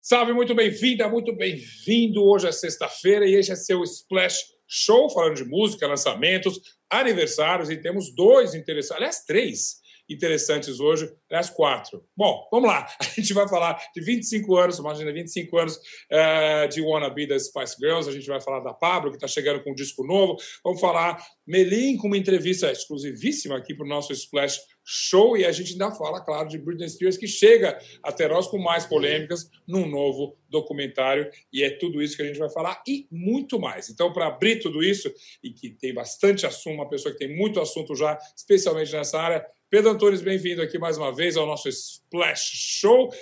Salve, 0.00 0.32
muito 0.32 0.54
bem-vinda, 0.54 1.08
muito 1.08 1.34
bem-vindo. 1.34 2.22
Hoje 2.22 2.46
é 2.46 2.52
sexta-feira 2.52 3.26
e 3.26 3.34
este 3.34 3.50
é 3.50 3.56
seu 3.56 3.82
Splash 3.82 4.44
Show, 4.68 5.10
falando 5.10 5.34
de 5.34 5.44
música, 5.44 5.86
lançamentos, 5.88 6.60
aniversários 6.88 7.70
e 7.70 7.76
temos 7.76 8.14
dois 8.14 8.54
interessantes, 8.54 8.96
aliás, 8.96 9.24
três 9.24 9.80
interessantes 10.08 10.78
hoje, 10.78 11.12
aliás, 11.28 11.50
quatro. 11.50 12.04
Bom, 12.16 12.48
vamos 12.52 12.68
lá. 12.68 12.86
A 13.00 13.04
gente 13.04 13.34
vai 13.34 13.48
falar 13.48 13.82
de 13.94 14.00
25 14.00 14.56
anos, 14.56 14.78
imagina, 14.78 15.12
25 15.12 15.58
anos 15.58 15.76
uh, 15.76 16.68
de 16.68 16.80
Wanna 16.80 17.10
Be 17.10 17.26
das 17.26 17.46
Spice 17.46 17.76
Girls. 17.78 18.08
A 18.08 18.12
gente 18.12 18.26
vai 18.26 18.40
falar 18.40 18.60
da 18.60 18.72
Pablo, 18.72 19.10
que 19.10 19.16
está 19.16 19.26
chegando 19.26 19.62
com 19.62 19.72
um 19.72 19.74
disco 19.74 20.06
novo. 20.06 20.36
Vamos 20.64 20.80
falar 20.80 21.20
Melim 21.46 21.96
com 21.96 22.06
uma 22.06 22.16
entrevista 22.16 22.70
exclusivíssima 22.70 23.56
aqui 23.56 23.74
para 23.74 23.84
o 23.84 23.88
nosso 23.88 24.12
Splash 24.12 24.60
Show. 24.88 25.36
E 25.36 25.44
a 25.44 25.50
gente 25.50 25.72
ainda 25.72 25.90
fala, 25.90 26.20
claro, 26.20 26.48
de 26.48 26.58
Britney 26.58 26.88
Spears, 26.88 27.16
que 27.16 27.26
chega 27.26 27.76
até 28.02 28.28
nós 28.28 28.46
com 28.46 28.56
mais 28.56 28.86
polêmicas 28.86 29.50
num 29.66 29.84
novo 29.86 30.38
documentário. 30.48 31.28
E 31.52 31.64
é 31.64 31.70
tudo 31.70 32.00
isso 32.00 32.16
que 32.16 32.22
a 32.22 32.26
gente 32.26 32.38
vai 32.38 32.48
falar 32.48 32.80
e 32.86 33.08
muito 33.10 33.58
mais. 33.58 33.90
Então, 33.90 34.12
para 34.12 34.28
abrir 34.28 34.60
tudo 34.60 34.84
isso, 34.84 35.12
e 35.42 35.50
que 35.50 35.70
tem 35.70 35.92
bastante 35.92 36.46
assunto, 36.46 36.76
uma 36.76 36.88
pessoa 36.88 37.12
que 37.12 37.18
tem 37.18 37.36
muito 37.36 37.60
assunto 37.60 37.96
já, 37.96 38.16
especialmente 38.36 38.92
nessa 38.92 39.20
área, 39.20 39.44
Pedro 39.68 39.90
Antunes, 39.90 40.22
bem-vindo 40.22 40.62
aqui 40.62 40.78
mais 40.78 40.96
uma 40.96 41.12
vez 41.12 41.36
ao 41.36 41.44
nosso 41.44 41.68
Splash 41.68 42.52
Show. 42.54 43.12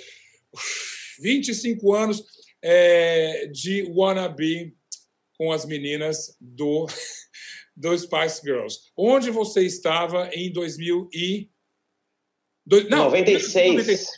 25 1.18 1.94
anos 1.94 2.22
é, 2.62 3.46
de 3.46 3.82
Wannabe 3.88 4.76
com 5.38 5.52
as 5.52 5.64
meninas 5.64 6.36
do, 6.40 6.86
do 7.74 7.96
Spice 7.96 8.42
Girls. 8.42 8.80
Onde 8.96 9.30
você 9.30 9.62
estava 9.62 10.28
em 10.34 10.52
2000 10.52 11.08
e... 11.12 11.53
Do, 12.66 12.88
não, 12.88 13.04
96. 13.04 13.72
96. 13.72 14.08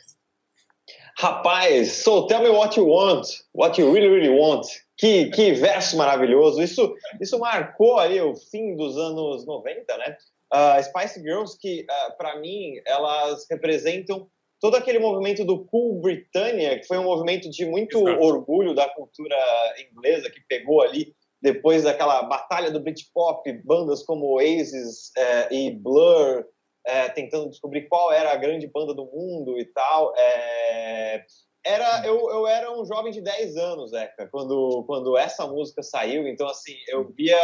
Rapaz, 1.18 1.92
so 1.92 2.27
tell 2.27 2.42
me 2.42 2.50
what 2.50 2.78
you 2.78 2.86
want, 2.86 3.27
what 3.55 3.80
you 3.80 3.91
really, 3.91 4.08
really 4.08 4.28
want. 4.28 4.66
Que, 4.98 5.30
que 5.30 5.52
verso 5.52 5.97
maravilhoso. 5.97 6.62
Isso, 6.62 6.94
isso 7.20 7.39
marcou 7.39 7.98
aí 7.98 8.20
o 8.20 8.34
fim 8.34 8.77
dos 8.77 8.97
anos 8.97 9.47
90, 9.47 9.97
né? 9.98 10.17
uh, 10.52 10.83
Spice 10.83 11.20
Girls, 11.20 11.58
que 11.58 11.83
uh, 11.83 11.86
ah, 11.91 12.11
para 12.12 12.39
mim 12.41 12.80
elas 12.86 13.47
representam 13.50 14.28
todo 14.61 14.77
aquele 14.77 14.98
movimento 14.98 15.44
do 15.44 15.64
Cool 15.67 16.00
Britannia, 16.00 16.78
que 16.78 16.86
foi 16.86 16.98
um 16.98 17.05
movimento 17.05 17.50
de 17.50 17.64
muito 17.67 18.08
Exato. 18.08 18.22
orgulho 18.22 18.74
da 18.74 18.89
cultura 18.89 19.36
inglesa, 19.78 20.30
que 20.30 20.41
pegou 20.48 20.83
ali 20.83 21.14
depois 21.42 21.83
daquela 21.83 22.22
batalha 22.22 22.70
do 22.70 22.80
Britpop, 22.80 23.52
bandas 23.64 24.02
como 24.02 24.34
Oasis 24.34 25.12
eh, 25.17 25.55
e 25.55 25.70
Blur, 25.70 26.44
eh, 26.87 27.09
tentando 27.11 27.51
descobrir 27.51 27.89
qual 27.89 28.12
era 28.12 28.33
a 28.33 28.37
grande 28.37 28.67
banda 28.67 28.95
do 28.95 29.06
mundo 29.06 29.59
e 29.59 29.65
tal. 29.67 30.15
Eh, 30.17 31.25
era 31.65 32.06
eu, 32.06 32.31
eu 32.31 32.47
era 32.47 32.70
um 32.70 32.84
jovem 32.84 33.12
de 33.12 33.20
10 33.20 33.56
anos, 33.56 33.91
Zeca, 33.91 34.29
quando, 34.29 34.84
quando 34.87 35.19
essa 35.19 35.48
música 35.48 35.83
saiu. 35.83 36.29
Então, 36.29 36.47
assim, 36.47 36.77
eu 36.87 37.12
via 37.12 37.37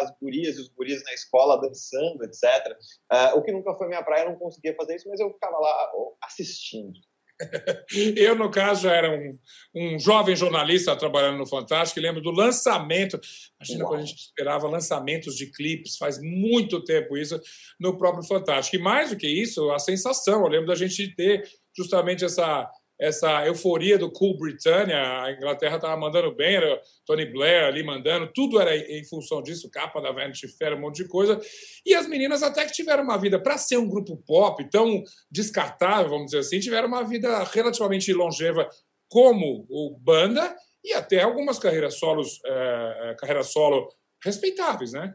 as 0.00 0.12
gurias 0.20 0.56
e 0.56 0.60
os 0.60 0.68
guris 0.70 1.02
na 1.04 1.12
escola 1.12 1.60
dançando, 1.60 2.24
etc. 2.24 2.42
Uh, 2.42 2.76
ah, 3.10 3.34
o 3.36 3.42
que 3.42 3.52
nunca 3.52 3.72
foi 3.76 3.86
minha 3.86 4.02
praia, 4.02 4.24
eu 4.24 4.30
não 4.30 4.38
conseguia 4.38 4.74
fazer 4.74 4.96
isso, 4.96 5.08
mas 5.08 5.20
eu 5.20 5.32
ficava 5.32 5.56
lá 5.56 5.92
assistindo. 6.24 6.98
Eu, 8.16 8.34
no 8.34 8.50
caso, 8.50 8.82
já 8.82 8.92
era 8.92 9.10
um, 9.10 9.38
um 9.74 9.98
jovem 9.98 10.36
jornalista 10.36 10.94
trabalhando 10.96 11.38
no 11.38 11.46
Fantástico 11.46 11.98
e 11.98 12.02
lembro 12.02 12.20
do 12.20 12.30
lançamento. 12.30 13.20
Imagina 13.58 13.84
Uau. 13.84 13.92
quando 13.92 14.02
a 14.02 14.06
gente 14.06 14.20
esperava 14.20 14.68
lançamentos 14.68 15.36
de 15.36 15.46
clipes, 15.46 15.96
faz 15.96 16.20
muito 16.20 16.82
tempo 16.84 17.16
isso, 17.16 17.40
no 17.78 17.96
próprio 17.96 18.24
Fantástico. 18.24 18.76
E 18.76 18.80
mais 18.80 19.10
do 19.10 19.16
que 19.16 19.26
isso, 19.26 19.70
a 19.70 19.78
sensação. 19.78 20.42
Eu 20.42 20.48
lembro 20.48 20.66
da 20.66 20.74
gente 20.74 21.14
ter 21.14 21.48
justamente 21.76 22.24
essa 22.24 22.68
essa 23.00 23.46
euforia 23.46 23.96
do 23.96 24.12
Cool 24.12 24.36
Britannia, 24.36 25.22
a 25.22 25.32
Inglaterra 25.32 25.76
estava 25.76 25.96
mandando 25.96 26.34
bem, 26.34 26.56
era 26.56 26.80
Tony 27.06 27.24
Blair 27.24 27.64
ali 27.64 27.82
mandando, 27.82 28.30
tudo 28.32 28.60
era 28.60 28.76
em 28.76 29.02
função 29.04 29.42
disso, 29.42 29.70
capa 29.70 30.02
da 30.02 30.12
Vanity 30.12 30.46
Fair, 30.48 30.74
um 30.74 30.80
monte 30.80 31.02
de 31.02 31.08
coisa. 31.08 31.40
E 31.86 31.94
as 31.94 32.06
meninas 32.06 32.42
até 32.42 32.66
que 32.66 32.72
tiveram 32.72 33.02
uma 33.02 33.16
vida, 33.16 33.42
para 33.42 33.56
ser 33.56 33.78
um 33.78 33.88
grupo 33.88 34.18
pop 34.26 34.62
tão 34.70 35.02
descartável, 35.30 36.10
vamos 36.10 36.26
dizer 36.26 36.40
assim, 36.40 36.60
tiveram 36.60 36.88
uma 36.88 37.02
vida 37.02 37.42
relativamente 37.44 38.12
longeva 38.12 38.68
como 39.08 39.66
o 39.70 39.96
banda 39.98 40.54
e 40.84 40.92
até 40.92 41.22
algumas 41.22 41.58
carreiras 41.58 41.94
solos, 41.94 42.38
é, 42.44 43.16
carreiras 43.18 43.50
solo 43.50 43.88
respeitáveis, 44.22 44.92
né? 44.92 45.14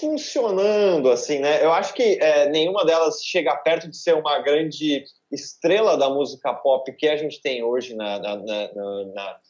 funcionando, 0.00 1.10
assim, 1.10 1.38
né? 1.38 1.64
Eu 1.64 1.72
acho 1.72 1.94
que 1.94 2.18
é, 2.20 2.48
nenhuma 2.48 2.84
delas 2.84 3.22
chega 3.22 3.56
perto 3.56 3.88
de 3.88 3.96
ser 3.96 4.14
uma 4.14 4.40
grande 4.40 5.04
estrela 5.30 5.96
da 5.96 6.08
música 6.08 6.52
pop 6.54 6.90
que 6.92 7.08
a 7.08 7.16
gente 7.16 7.40
tem 7.40 7.62
hoje 7.62 7.94
na, 7.94 8.18
na, 8.18 8.36
na, 8.36 9.04
na, 9.14 9.40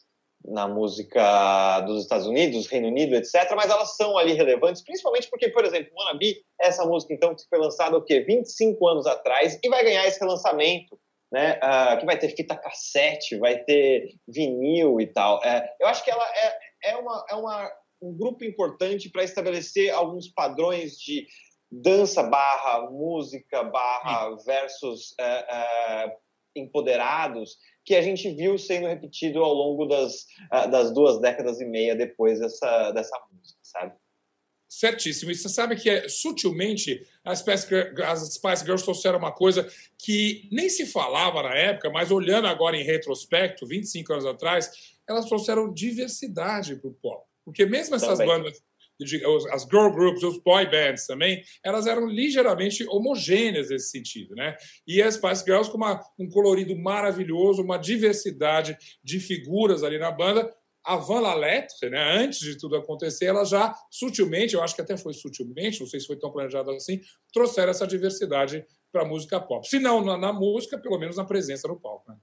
na 0.45 0.67
música 0.67 1.81
dos 1.81 2.01
Estados 2.01 2.27
Unidos, 2.27 2.67
Reino 2.67 2.87
Unido, 2.87 3.15
etc. 3.15 3.51
Mas 3.55 3.69
elas 3.69 3.95
são 3.95 4.17
ali 4.17 4.33
relevantes, 4.33 4.81
principalmente 4.81 5.29
porque, 5.29 5.49
por 5.49 5.65
exemplo, 5.65 5.91
Wannabe, 5.95 6.43
essa 6.59 6.85
música, 6.85 7.13
então, 7.13 7.35
que 7.35 7.43
foi 7.49 7.59
lançada 7.59 7.97
o 7.97 8.03
quê? 8.03 8.21
25 8.21 8.87
anos 8.87 9.05
atrás 9.05 9.59
e 9.63 9.69
vai 9.69 9.83
ganhar 9.83 10.07
esse 10.07 10.19
relançamento. 10.19 10.99
Né, 11.29 11.59
uh, 11.61 11.99
que 11.99 12.05
vai 12.05 12.17
ter 12.17 12.29
fita 12.29 12.55
cassete, 12.55 13.35
vai 13.35 13.57
ter 13.57 14.15
vinil 14.25 15.01
e 15.01 15.07
tal. 15.07 15.43
É, 15.43 15.75
eu 15.77 15.85
acho 15.87 16.01
que 16.01 16.09
ela 16.09 16.23
é, 16.23 16.91
é, 16.91 16.95
uma, 16.95 17.25
é 17.29 17.35
uma 17.35 17.69
um 18.01 18.15
grupo 18.15 18.43
importante 18.43 19.09
para 19.09 19.23
estabelecer 19.23 19.89
alguns 19.91 20.27
padrões 20.27 20.97
de 20.97 21.27
dança 21.71 22.23
barra 22.23 22.89
música 22.89 23.63
barra 23.63 24.35
versus 24.45 25.13
é, 25.19 25.23
é, 25.23 26.17
empoderados 26.55 27.57
que 27.85 27.95
a 27.95 28.01
gente 28.01 28.29
viu 28.31 28.57
sendo 28.57 28.87
repetido 28.87 29.43
ao 29.43 29.53
longo 29.53 29.85
das, 29.85 30.25
é, 30.51 30.67
das 30.67 30.93
duas 30.93 31.19
décadas 31.19 31.59
e 31.61 31.65
meia 31.65 31.95
depois 31.95 32.39
dessa, 32.39 32.91
dessa 32.91 33.17
música, 33.31 33.59
sabe? 33.63 33.93
Certíssimo. 34.69 35.31
E 35.31 35.35
você 35.35 35.47
sabe 35.47 35.77
que 35.77 35.89
é, 35.89 36.09
sutilmente 36.09 37.01
as 37.23 37.39
Spice, 37.39 37.67
as 38.05 38.33
Spice 38.33 38.65
Girls 38.65 38.83
trouxeram 38.83 39.17
uma 39.17 39.31
coisa 39.31 39.65
que 39.97 40.49
nem 40.51 40.67
se 40.67 40.85
falava 40.85 41.41
na 41.41 41.55
época, 41.55 41.89
mas 41.89 42.11
olhando 42.11 42.47
agora 42.47 42.75
em 42.75 42.83
retrospecto, 42.83 43.65
25 43.65 44.11
anos 44.11 44.25
atrás, 44.25 44.69
elas 45.07 45.25
trouxeram 45.25 45.73
diversidade 45.73 46.75
para 46.75 46.89
o 46.89 46.93
pop. 46.93 47.25
Porque 47.45 47.65
mesmo 47.65 47.95
essas 47.95 48.17
também. 48.17 48.27
bandas, 48.27 48.61
as 49.51 49.63
girl 49.63 49.89
groups, 49.91 50.23
os 50.23 50.37
boy 50.39 50.65
bands 50.69 51.05
também, 51.05 51.43
elas 51.63 51.85
eram 51.87 52.07
ligeiramente 52.07 52.85
homogêneas 52.89 53.69
nesse 53.69 53.89
sentido, 53.89 54.35
né? 54.35 54.55
E 54.87 55.01
as 55.01 55.15
Spice 55.15 55.43
Girls 55.45 55.69
com 55.69 55.77
uma, 55.77 56.01
um 56.17 56.27
colorido 56.29 56.75
maravilhoso, 56.75 57.61
uma 57.61 57.77
diversidade 57.77 58.77
de 59.03 59.19
figuras 59.19 59.83
ali 59.83 59.97
na 59.97 60.11
banda. 60.11 60.51
A 60.83 60.95
Van 60.95 61.19
Lalette, 61.19 61.89
né, 61.89 62.17
antes 62.17 62.39
de 62.39 62.57
tudo 62.57 62.77
acontecer, 62.77 63.25
ela 63.25 63.43
já 63.43 63.75
sutilmente, 63.91 64.53
eu 64.53 64.63
acho 64.63 64.73
que 64.73 64.81
até 64.81 64.95
foi 64.95 65.13
sutilmente, 65.13 65.81
não 65.81 65.87
sei 65.87 65.99
se 65.99 66.07
foi 66.07 66.15
tão 66.15 66.31
planejado 66.31 66.71
assim, 66.71 67.01
trouxeram 67.33 67.71
essa 67.71 67.85
diversidade 67.85 68.65
para 68.89 69.01
a 69.01 69.05
música 69.05 69.37
pop. 69.37 69.67
Se 69.67 69.79
não 69.79 70.03
na, 70.03 70.17
na, 70.17 70.31
música, 70.31 70.77
pelo 70.77 70.97
menos 70.97 71.17
na 71.17 71.25
presença 71.25 71.67
no 71.67 71.77
palco. 71.77 72.09
Né? 72.09 72.17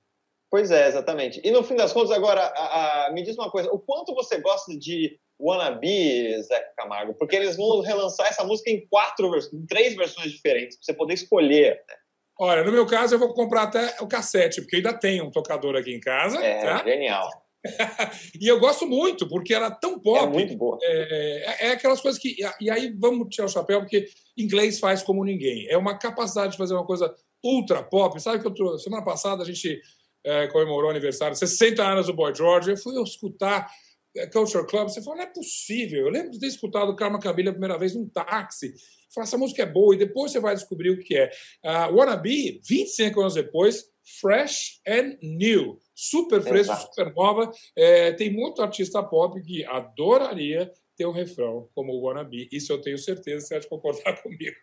Pois 0.54 0.70
é, 0.70 0.86
exatamente. 0.86 1.40
E 1.42 1.50
no 1.50 1.64
fim 1.64 1.74
das 1.74 1.92
contas, 1.92 2.12
agora, 2.12 2.40
a, 2.40 3.06
a, 3.06 3.12
me 3.12 3.24
diz 3.24 3.36
uma 3.36 3.50
coisa: 3.50 3.68
o 3.72 3.78
quanto 3.80 4.14
você 4.14 4.38
gosta 4.38 4.72
de 4.78 5.18
Wannabe, 5.42 6.40
Zé 6.42 6.60
Camargo? 6.76 7.12
Porque 7.14 7.34
eles 7.34 7.56
vão 7.56 7.80
relançar 7.80 8.28
essa 8.28 8.44
música 8.44 8.70
em 8.70 8.86
quatro 8.86 9.28
em 9.52 9.66
três 9.66 9.96
versões 9.96 10.30
diferentes, 10.30 10.76
para 10.76 10.84
você 10.84 10.94
poder 10.94 11.14
escolher. 11.14 11.70
Né? 11.72 11.96
Olha, 12.38 12.62
no 12.62 12.70
meu 12.70 12.86
caso, 12.86 13.16
eu 13.16 13.18
vou 13.18 13.34
comprar 13.34 13.64
até 13.64 13.96
o 14.00 14.06
cassete, 14.06 14.60
porque 14.60 14.76
ainda 14.76 14.96
tem 14.96 15.20
um 15.20 15.28
tocador 15.28 15.74
aqui 15.74 15.92
em 15.92 15.98
casa. 15.98 16.40
É, 16.40 16.62
tá? 16.62 16.84
genial. 16.84 17.28
e 18.40 18.46
eu 18.46 18.60
gosto 18.60 18.86
muito, 18.86 19.28
porque 19.28 19.52
ela 19.52 19.66
é 19.66 19.78
tão 19.80 19.98
pop. 19.98 20.22
É 20.22 20.28
muito 20.28 20.56
boa. 20.56 20.78
É, 20.80 21.66
é, 21.66 21.70
aquelas 21.72 22.00
coisas 22.00 22.20
que. 22.20 22.36
E 22.60 22.70
aí 22.70 22.94
vamos 22.96 23.26
tirar 23.28 23.46
o 23.46 23.50
chapéu, 23.50 23.80
porque 23.80 24.06
inglês 24.38 24.78
faz 24.78 25.02
como 25.02 25.24
ninguém. 25.24 25.66
É 25.68 25.76
uma 25.76 25.98
capacidade 25.98 26.52
de 26.52 26.58
fazer 26.58 26.74
uma 26.74 26.86
coisa 26.86 27.12
ultra 27.42 27.82
pop. 27.82 28.22
Sabe 28.22 28.40
que 28.40 28.62
eu, 28.62 28.78
semana 28.78 29.04
passada 29.04 29.42
a 29.42 29.46
gente 29.46 29.80
é, 30.24 30.46
comemorou 30.48 30.88
o 30.88 30.90
aniversário, 30.90 31.36
60 31.36 31.82
anos 31.82 32.06
do 32.06 32.14
Boy 32.14 32.34
George. 32.34 32.70
Eu 32.70 32.76
fui 32.76 33.00
escutar 33.02 33.70
é, 34.16 34.26
Culture 34.26 34.66
Club. 34.66 34.88
Você 34.88 35.02
falou, 35.02 35.18
não 35.18 35.24
é 35.24 35.32
possível. 35.32 36.06
Eu 36.06 36.10
lembro 36.10 36.30
de 36.30 36.40
ter 36.40 36.46
escutado 36.46 36.94
Karma 36.96 37.20
Kabila 37.20 37.50
a 37.50 37.52
primeira 37.52 37.78
vez 37.78 37.94
num 37.94 38.08
táxi. 38.08 38.74
Falei, 39.12 39.28
essa 39.28 39.38
música 39.38 39.62
é 39.62 39.66
boa. 39.66 39.94
E 39.94 39.98
depois 39.98 40.32
você 40.32 40.40
vai 40.40 40.54
descobrir 40.54 40.90
o 40.90 40.98
que 40.98 41.16
é. 41.16 41.30
Uh, 41.64 41.94
Wannabe, 41.94 42.60
25 42.66 43.20
anos 43.20 43.34
depois, 43.34 43.84
fresh 44.20 44.80
and 44.86 45.18
new. 45.22 45.78
Super 45.94 46.42
fresco, 46.42 46.72
Exato. 46.72 46.88
super 46.88 47.14
nova. 47.14 47.50
É, 47.76 48.12
tem 48.12 48.32
muito 48.32 48.62
artista 48.62 49.02
pop 49.02 49.40
que 49.42 49.64
adoraria 49.64 50.72
ter 50.96 51.06
um 51.06 51.12
refrão 51.12 51.68
como 51.74 51.92
o 51.92 52.02
Wannabe. 52.02 52.48
Isso 52.52 52.72
eu 52.72 52.80
tenho 52.80 52.98
certeza, 52.98 53.46
você 53.46 53.58
vai 53.58 53.68
concordar 53.68 54.20
comigo. 54.22 54.56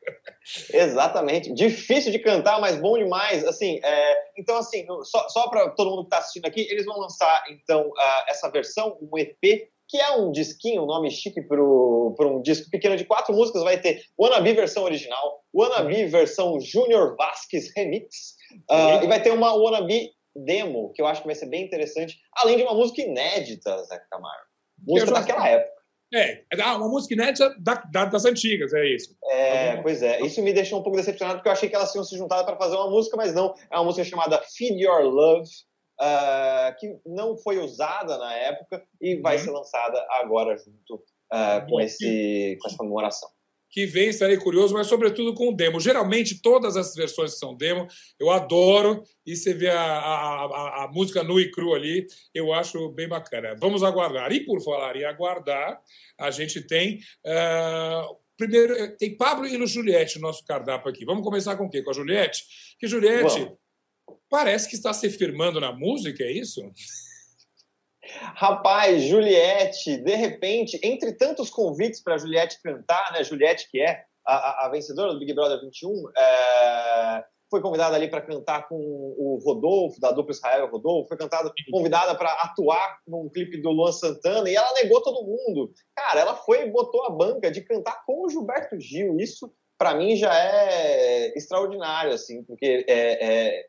Exatamente. 0.73 1.53
Difícil 1.53 2.11
de 2.11 2.19
cantar, 2.19 2.59
mas 2.59 2.77
bom 2.77 2.97
demais. 2.97 3.45
Assim, 3.45 3.79
é... 3.83 4.31
então, 4.37 4.57
assim, 4.57 4.85
só, 5.03 5.27
só 5.29 5.49
para 5.49 5.69
todo 5.71 5.89
mundo 5.89 6.03
que 6.03 6.07
está 6.07 6.19
assistindo 6.19 6.45
aqui, 6.45 6.67
eles 6.69 6.85
vão 6.85 6.99
lançar, 6.99 7.43
então, 7.49 7.87
uh, 7.87 8.23
essa 8.29 8.49
versão, 8.49 8.97
um 9.01 9.17
EP, 9.17 9.69
que 9.87 9.97
é 9.97 10.11
um 10.11 10.31
disquinho, 10.31 10.83
um 10.83 10.85
nome 10.85 11.11
chique 11.11 11.41
para 11.41 11.61
um 11.61 12.41
disco 12.41 12.69
pequeno 12.69 12.95
de 12.95 13.03
quatro 13.03 13.35
músicas. 13.35 13.61
Vai 13.61 13.79
ter 13.79 14.05
Wannabe 14.17 14.53
versão 14.53 14.83
original, 14.83 15.43
Wannabe 15.53 16.05
versão 16.05 16.59
Junior 16.61 17.15
Vasquez 17.17 17.73
Remix, 17.75 18.35
uh, 18.69 19.03
e 19.03 19.07
vai 19.07 19.21
ter 19.21 19.31
uma 19.31 19.53
Wannabe 19.53 20.11
demo, 20.33 20.93
que 20.93 21.01
eu 21.01 21.05
acho 21.05 21.21
que 21.21 21.27
vai 21.27 21.35
ser 21.35 21.47
bem 21.47 21.65
interessante, 21.65 22.17
além 22.37 22.55
de 22.55 22.63
uma 22.63 22.73
música 22.73 23.01
inédita, 23.01 23.83
Zé 23.83 23.99
Camargo. 24.09 24.45
Música 24.79 25.11
daquela 25.11 25.47
época. 25.47 25.80
É, 26.13 26.43
é 26.51 26.65
uma 26.65 26.89
música 26.89 27.13
inédita 27.13 27.55
da, 27.59 27.75
da, 27.91 28.05
das 28.05 28.25
antigas, 28.25 28.73
é 28.73 28.85
isso. 28.85 29.15
É, 29.29 29.77
pois 29.77 30.01
é. 30.03 30.21
Isso 30.21 30.41
me 30.41 30.51
deixou 30.51 30.79
um 30.79 30.83
pouco 30.83 30.97
decepcionado, 30.97 31.37
porque 31.37 31.47
eu 31.47 31.53
achei 31.53 31.69
que 31.69 31.75
elas 31.75 31.91
tinham 31.91 32.03
se 32.03 32.17
juntado 32.17 32.45
para 32.45 32.57
fazer 32.57 32.75
uma 32.75 32.89
música, 32.89 33.15
mas 33.15 33.33
não. 33.33 33.53
É 33.71 33.75
uma 33.77 33.85
música 33.85 34.03
chamada 34.03 34.41
Feed 34.57 34.81
Your 34.81 35.03
Love, 35.03 35.49
uh, 36.01 36.75
que 36.79 36.99
não 37.05 37.37
foi 37.37 37.59
usada 37.59 38.17
na 38.17 38.33
época 38.33 38.83
e 38.99 39.15
vai 39.21 39.37
uhum. 39.37 39.43
ser 39.43 39.51
lançada 39.51 40.05
agora 40.09 40.57
junto 40.57 40.95
uh, 40.95 41.69
com, 41.69 41.79
esse, 41.79 42.57
com 42.61 42.67
essa 42.67 42.77
comemoração 42.77 43.29
que 43.71 43.85
vem, 43.85 44.09
estarei 44.09 44.37
curioso, 44.37 44.73
mas 44.73 44.87
sobretudo 44.87 45.33
com 45.33 45.49
o 45.49 45.55
demo. 45.55 45.79
Geralmente, 45.79 46.41
todas 46.41 46.75
as 46.75 46.93
versões 46.93 47.33
que 47.33 47.39
são 47.39 47.55
demo, 47.55 47.87
eu 48.19 48.29
adoro, 48.29 49.01
e 49.25 49.35
você 49.35 49.53
vê 49.53 49.69
a, 49.69 49.81
a, 49.81 50.45
a, 50.45 50.83
a 50.83 50.87
música 50.91 51.23
nu 51.23 51.39
e 51.39 51.49
cru 51.49 51.73
ali, 51.73 52.05
eu 52.35 52.53
acho 52.53 52.89
bem 52.89 53.07
bacana. 53.07 53.55
Vamos 53.59 53.81
aguardar. 53.81 54.31
E 54.33 54.45
por 54.45 54.61
falar 54.61 54.97
em 54.97 55.05
aguardar, 55.05 55.79
a 56.19 56.29
gente 56.29 56.61
tem. 56.61 56.99
Uh, 57.25 58.17
primeiro, 58.37 58.97
tem 58.97 59.15
Pablo 59.15 59.45
e 59.45 59.67
Juliette 59.67 60.15
no 60.15 60.27
nosso 60.27 60.43
cardápio 60.45 60.89
aqui. 60.89 61.05
Vamos 61.05 61.23
começar 61.23 61.55
com 61.55 61.65
o 61.65 61.69
quê? 61.69 61.81
Com 61.81 61.91
a 61.91 61.93
Juliette? 61.93 62.43
Que 62.77 62.87
Juliette 62.87 63.51
parece 64.29 64.67
que 64.69 64.75
está 64.75 64.93
se 64.93 65.09
firmando 65.09 65.59
na 65.61 65.71
música, 65.71 66.23
é 66.23 66.31
isso? 66.31 66.61
Rapaz, 68.35 69.03
Juliette, 69.03 69.97
de 69.97 70.15
repente, 70.15 70.79
entre 70.83 71.13
tantos 71.13 71.49
convites 71.49 72.01
para 72.01 72.17
Juliette 72.17 72.61
cantar, 72.61 73.11
né? 73.13 73.23
Juliette, 73.23 73.69
que 73.69 73.79
é 73.79 74.03
a, 74.25 74.65
a, 74.65 74.69
vencedora 74.69 75.13
do 75.13 75.19
Big 75.19 75.33
Brother 75.33 75.61
21, 75.61 75.91
é, 76.17 77.23
foi 77.49 77.61
convidada 77.61 77.95
ali 77.95 78.09
para 78.09 78.21
cantar 78.21 78.67
com 78.67 78.75
o 78.75 79.39
Rodolfo, 79.43 79.99
da 79.99 80.11
dupla 80.11 80.31
Israel 80.31 80.69
Rodolfo, 80.71 81.09
foi 81.09 81.17
cantada, 81.17 81.51
convidada 81.69 82.15
para 82.15 82.31
atuar 82.33 82.99
num 83.05 83.29
clipe 83.29 83.61
do 83.61 83.69
Luan 83.69 83.91
Santana 83.91 84.49
e 84.49 84.55
ela 84.55 84.73
negou 84.73 85.01
todo 85.01 85.25
mundo. 85.25 85.71
Cara, 85.95 86.21
ela 86.21 86.35
foi 86.35 86.63
e 86.63 86.71
botou 86.71 87.05
a 87.05 87.09
banca 87.09 87.51
de 87.51 87.61
cantar 87.61 88.03
com 88.05 88.25
o 88.25 88.29
Gilberto 88.29 88.79
Gil. 88.79 89.19
Isso, 89.19 89.53
para 89.77 89.93
mim, 89.93 90.15
já 90.15 90.33
é 90.33 91.37
extraordinário, 91.37 92.13
assim, 92.13 92.43
porque 92.43 92.85
é, 92.87 93.25
é 93.25 93.65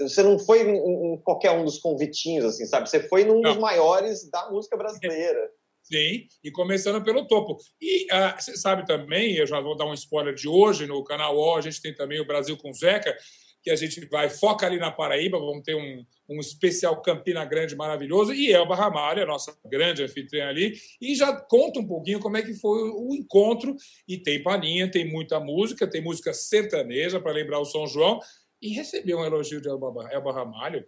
você 0.00 0.22
não 0.22 0.38
foi 0.38 0.62
em, 0.62 1.18
qualquer 1.22 1.52
um 1.52 1.64
dos 1.64 1.78
convitinhos, 1.78 2.44
assim, 2.44 2.66
sabe? 2.66 2.88
Você 2.88 3.00
foi 3.08 3.24
num 3.24 3.40
não. 3.40 3.52
dos 3.52 3.60
maiores 3.60 4.28
da 4.30 4.50
música 4.50 4.76
brasileira. 4.76 5.50
Sim, 5.82 6.26
e 6.44 6.50
começando 6.52 7.02
pelo 7.02 7.26
topo. 7.26 7.56
E 7.80 8.06
você 8.38 8.56
sabe 8.56 8.86
também, 8.86 9.34
eu 9.34 9.46
já 9.46 9.60
vou 9.60 9.76
dar 9.76 9.86
um 9.86 9.94
spoiler 9.94 10.34
de 10.34 10.46
hoje 10.46 10.86
no 10.86 11.02
canal 11.02 11.36
O, 11.36 11.56
a 11.56 11.60
gente 11.60 11.82
tem 11.82 11.92
também 11.92 12.20
o 12.20 12.26
Brasil 12.26 12.56
com 12.56 12.72
Zeca, 12.72 13.16
que 13.62 13.70
a 13.70 13.76
gente 13.76 14.04
vai, 14.06 14.30
foca 14.30 14.66
ali 14.66 14.78
na 14.78 14.90
Paraíba, 14.90 15.38
vamos 15.38 15.62
ter 15.62 15.74
um, 15.74 16.04
um 16.28 16.40
especial 16.40 17.00
Campina 17.02 17.44
Grande 17.44 17.76
maravilhoso, 17.76 18.32
e 18.32 18.52
Elba 18.52 18.74
Ramalho, 18.74 19.22
a 19.22 19.26
nossa 19.26 19.54
grande 19.66 20.02
anfitriã 20.02 20.48
ali, 20.48 20.74
e 21.00 21.14
já 21.14 21.32
conta 21.36 21.80
um 21.80 21.86
pouquinho 21.86 22.20
como 22.20 22.36
é 22.36 22.42
que 22.42 22.54
foi 22.54 22.90
o 22.90 23.14
encontro, 23.14 23.76
e 24.08 24.16
tem 24.16 24.42
palhinha, 24.42 24.90
tem 24.90 25.04
muita 25.04 25.38
música, 25.38 25.86
tem 25.86 26.00
música 26.00 26.32
sertaneja, 26.32 27.20
para 27.20 27.32
lembrar 27.32 27.60
o 27.60 27.66
São 27.66 27.86
João, 27.86 28.18
e 28.60 28.70
recebeu 28.70 29.18
um 29.18 29.24
elogio 29.24 29.60
de 29.60 29.68
Elba, 29.68 30.08
Elba 30.10 30.32
Ramalho. 30.32 30.86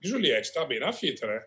Juliette 0.00 0.48
está 0.48 0.64
bem 0.64 0.78
na 0.78 0.92
fita, 0.92 1.26
né? 1.26 1.42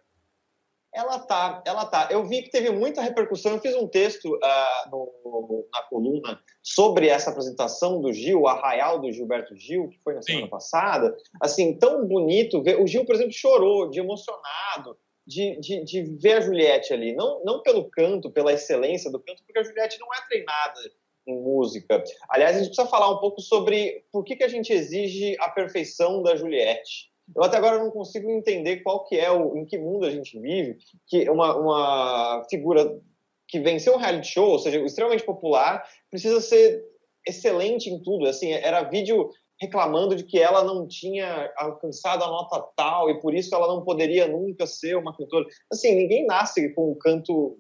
Ela 0.94 1.19
tá, 1.19 1.63
ela 1.66 1.86
tá. 1.86 2.10
Eu 2.12 2.25
vi 2.25 2.44
que 2.44 2.50
teve 2.50 2.69
muita 2.69 3.02
repercussão. 3.02 3.54
Eu 3.54 3.60
fiz 3.60 3.74
um 3.75 3.88
texto 3.88 4.25
uh, 4.25 4.90
no, 4.92 5.68
na 5.72 5.84
coluna 5.84 6.42
sobre 6.62 7.08
essa 7.08 7.30
apresentação 7.30 8.02
do 8.02 8.12
Gil, 8.12 8.42
o 8.42 8.48
Arraial 8.48 9.00
do 9.00 9.10
Gilberto 9.10 9.56
Gil, 9.56 9.88
que 9.88 10.00
foi 10.04 10.16
na 10.16 10.22
semana 10.22 10.48
Sim. 10.48 10.50
passada. 10.50 11.16
Assim, 11.42 11.80
tão 11.80 12.06
bonito 12.06 12.62
ver. 12.62 12.81
O 12.81 12.86
Gil, 12.86 13.06
por 13.06 13.16
exemplo, 13.16 13.31
chorou 13.31 13.90
de 13.90 14.02
emocionado 14.02 14.98
de, 15.25 15.58
de, 15.62 15.84
de 15.86 16.04
ver 16.18 16.34
a 16.34 16.42
Juliette 16.42 16.94
ali. 16.94 17.16
Não, 17.16 17.42
não 17.46 17.62
pelo 17.62 17.90
canto, 17.90 18.30
pela 18.30 18.52
excelência 18.52 19.10
do 19.10 19.19
canto, 19.19 19.44
porque 19.46 19.60
a 19.60 19.63
Juliette 19.63 19.98
não 19.98 20.13
é 20.13 20.28
treinada 20.28 20.80
em 21.27 21.39
música. 21.39 22.03
Aliás, 22.29 22.56
a 22.56 22.59
gente 22.59 22.68
precisa 22.68 22.88
falar 22.88 23.09
um 23.09 23.19
pouco 23.19 23.41
sobre 23.41 24.03
por 24.12 24.23
que, 24.23 24.35
que 24.35 24.44
a 24.44 24.47
gente 24.47 24.73
exige 24.73 25.35
a 25.39 25.50
perfeição 25.50 26.21
da 26.21 26.35
Juliette. 26.35 27.12
Eu 27.35 27.44
até 27.44 27.57
agora 27.57 27.79
não 27.79 27.91
consigo 27.91 28.29
entender 28.29 28.77
qual 28.77 29.06
que 29.06 29.18
é 29.18 29.31
o, 29.31 29.56
em 29.56 29.65
que 29.65 29.77
mundo 29.77 30.06
a 30.06 30.12
gente 30.12 30.38
vive, 30.39 30.77
que 31.07 31.29
uma, 31.29 31.56
uma 31.56 32.45
figura 32.50 33.00
que 33.47 33.59
venceu 33.59 33.94
um 33.94 33.97
reality 33.97 34.27
show, 34.27 34.50
ou 34.50 34.59
seja, 34.59 34.79
extremamente 34.79 35.23
popular, 35.23 35.85
precisa 36.09 36.41
ser 36.41 36.83
excelente 37.27 37.89
em 37.89 38.01
tudo. 38.01 38.27
Assim, 38.27 38.51
era 38.51 38.83
vídeo 38.83 39.29
reclamando 39.59 40.15
de 40.15 40.24
que 40.24 40.39
ela 40.39 40.63
não 40.63 40.88
tinha 40.88 41.53
alcançado 41.56 42.24
a 42.24 42.27
nota 42.27 42.65
tal 42.75 43.09
e 43.12 43.19
por 43.19 43.35
isso 43.35 43.53
ela 43.53 43.67
não 43.67 43.83
poderia 43.83 44.27
nunca 44.27 44.65
ser 44.65 44.97
uma 44.97 45.15
cantora. 45.15 45.45
Assim, 45.71 45.94
ninguém 45.94 46.25
nasce 46.25 46.74
com 46.74 46.91
um 46.91 46.95
canto 46.95 47.59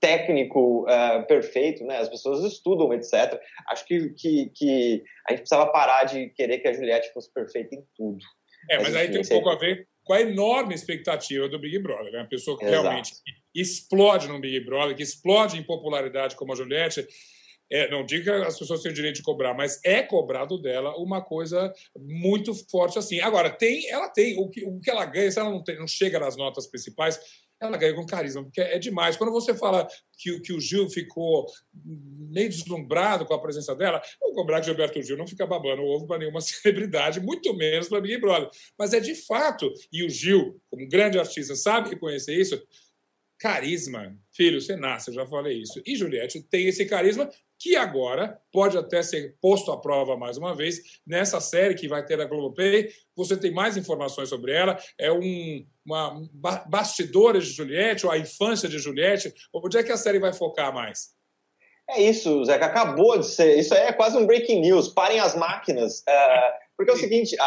técnico 0.00 0.84
uh, 0.84 1.26
perfeito, 1.26 1.84
né? 1.84 1.98
As 1.98 2.08
pessoas 2.08 2.42
estudam, 2.44 2.92
etc. 2.92 3.38
Acho 3.68 3.84
que, 3.84 4.10
que, 4.10 4.50
que, 4.54 5.04
a 5.28 5.32
gente 5.32 5.40
precisava 5.42 5.70
parar 5.70 6.04
de 6.04 6.30
querer 6.30 6.58
que 6.58 6.68
a 6.68 6.72
Juliette 6.72 7.12
fosse 7.12 7.32
perfeita 7.32 7.76
em 7.76 7.84
tudo. 7.94 8.18
É, 8.70 8.78
mas, 8.78 8.96
aí 8.96 9.10
tem 9.10 9.20
um 9.20 9.28
pouco 9.28 9.50
a 9.50 9.56
ver 9.56 9.86
com 10.04 10.14
a 10.14 10.20
enorme 10.22 10.74
expectativa 10.74 11.48
do 11.48 11.58
Big 11.58 11.78
Brother, 11.78 12.12
né? 12.12 12.18
Uma 12.20 12.28
pessoa 12.28 12.58
que 12.58 12.64
Exato. 12.64 12.82
realmente 12.82 13.12
explode 13.54 14.28
no 14.28 14.40
Big 14.40 14.60
Brother, 14.64 14.96
que 14.96 15.02
explode 15.02 15.58
em 15.58 15.62
popularidade 15.62 16.34
como 16.34 16.52
a 16.52 16.56
Juliette. 16.56 17.06
É, 17.70 17.88
não 17.90 18.04
diga 18.04 18.40
que 18.40 18.46
as 18.46 18.58
pessoas 18.58 18.82
têm 18.82 18.90
o 18.90 18.94
direito 18.94 19.16
de 19.16 19.22
cobrar, 19.22 19.54
mas 19.54 19.80
é 19.84 20.02
cobrado 20.02 20.60
dela 20.60 20.96
uma 20.96 21.22
coisa 21.22 21.72
muito 21.96 22.52
forte 22.68 22.98
assim. 22.98 23.20
Agora, 23.20 23.48
tem, 23.48 23.88
ela 23.88 24.08
tem, 24.08 24.38
o 24.38 24.48
que, 24.48 24.64
o 24.64 24.80
que 24.80 24.90
ela 24.90 25.04
ganha, 25.04 25.30
se 25.30 25.38
ela 25.38 25.50
não, 25.50 25.62
tem, 25.62 25.78
não 25.78 25.86
chega 25.86 26.18
nas 26.18 26.36
notas 26.36 26.66
principais, 26.66 27.20
ela 27.60 27.76
ganha 27.76 27.94
com 27.94 28.06
carisma, 28.06 28.42
porque 28.42 28.60
é 28.60 28.78
demais. 28.78 29.16
Quando 29.16 29.30
você 29.30 29.54
fala 29.54 29.86
que, 30.18 30.40
que 30.40 30.52
o 30.52 30.60
Gil 30.60 30.88
ficou 30.88 31.46
meio 31.74 32.48
deslumbrado 32.48 33.26
com 33.26 33.34
a 33.34 33.40
presença 33.40 33.74
dela, 33.76 34.02
vou 34.18 34.32
cobrar 34.32 34.60
que 34.60 34.66
Gilberto 34.66 35.02
Gil 35.02 35.16
não 35.16 35.26
fica 35.26 35.46
babando 35.46 35.82
ovo 35.82 36.06
para 36.06 36.18
nenhuma 36.18 36.40
celebridade, 36.42 37.20
muito 37.20 37.54
menos 37.54 37.88
para 37.88 38.00
Big 38.00 38.18
Brother. 38.18 38.48
Mas 38.78 38.94
é 38.94 39.00
de 39.00 39.14
fato, 39.14 39.70
e 39.92 40.02
o 40.02 40.08
Gil, 40.08 40.58
como 40.70 40.88
grande 40.88 41.18
artista, 41.18 41.54
sabe 41.54 41.90
reconhecer 41.90 42.34
isso, 42.34 42.60
carisma. 43.38 44.16
Filho, 44.32 44.60
você 44.60 44.74
nasce, 44.74 45.10
eu 45.10 45.14
já 45.14 45.26
falei 45.26 45.58
isso. 45.58 45.82
E 45.86 45.96
Juliette 45.96 46.42
tem 46.42 46.66
esse 46.66 46.86
carisma 46.86 47.28
que 47.60 47.76
agora 47.76 48.40
pode 48.50 48.78
até 48.78 49.02
ser 49.02 49.36
posto 49.38 49.70
à 49.70 49.76
prova 49.76 50.16
mais 50.16 50.38
uma 50.38 50.54
vez 50.54 51.00
nessa 51.06 51.40
série 51.40 51.74
que 51.74 51.86
vai 51.86 52.02
ter 52.02 52.18
a 52.18 52.24
Globoplay. 52.24 52.88
Você 53.14 53.36
tem 53.36 53.52
mais 53.52 53.76
informações 53.76 54.30
sobre 54.30 54.52
ela. 54.52 54.78
É 54.98 55.12
um 55.12 55.66
uma 55.84 56.22
bastidores 56.66 57.46
de 57.46 57.52
Juliette 57.52 58.06
ou 58.06 58.12
a 58.12 58.18
infância 58.18 58.68
de 58.68 58.78
Juliette. 58.78 59.34
Onde 59.52 59.76
é 59.76 59.82
que 59.82 59.92
a 59.92 59.96
série 59.96 60.18
vai 60.18 60.32
focar 60.32 60.72
mais? 60.72 61.10
É 61.90 62.00
isso, 62.00 62.44
Zeca. 62.44 62.66
Acabou 62.66 63.18
de 63.18 63.26
ser. 63.26 63.58
Isso 63.58 63.74
é 63.74 63.92
quase 63.92 64.16
um 64.16 64.26
breaking 64.26 64.60
news. 64.60 64.88
Parem 64.88 65.18
as 65.18 65.34
máquinas. 65.34 66.02
É, 66.08 66.52
porque 66.76 66.92
é 66.92 66.94
o 66.94 66.98
seguinte: 66.98 67.36
a, 67.38 67.44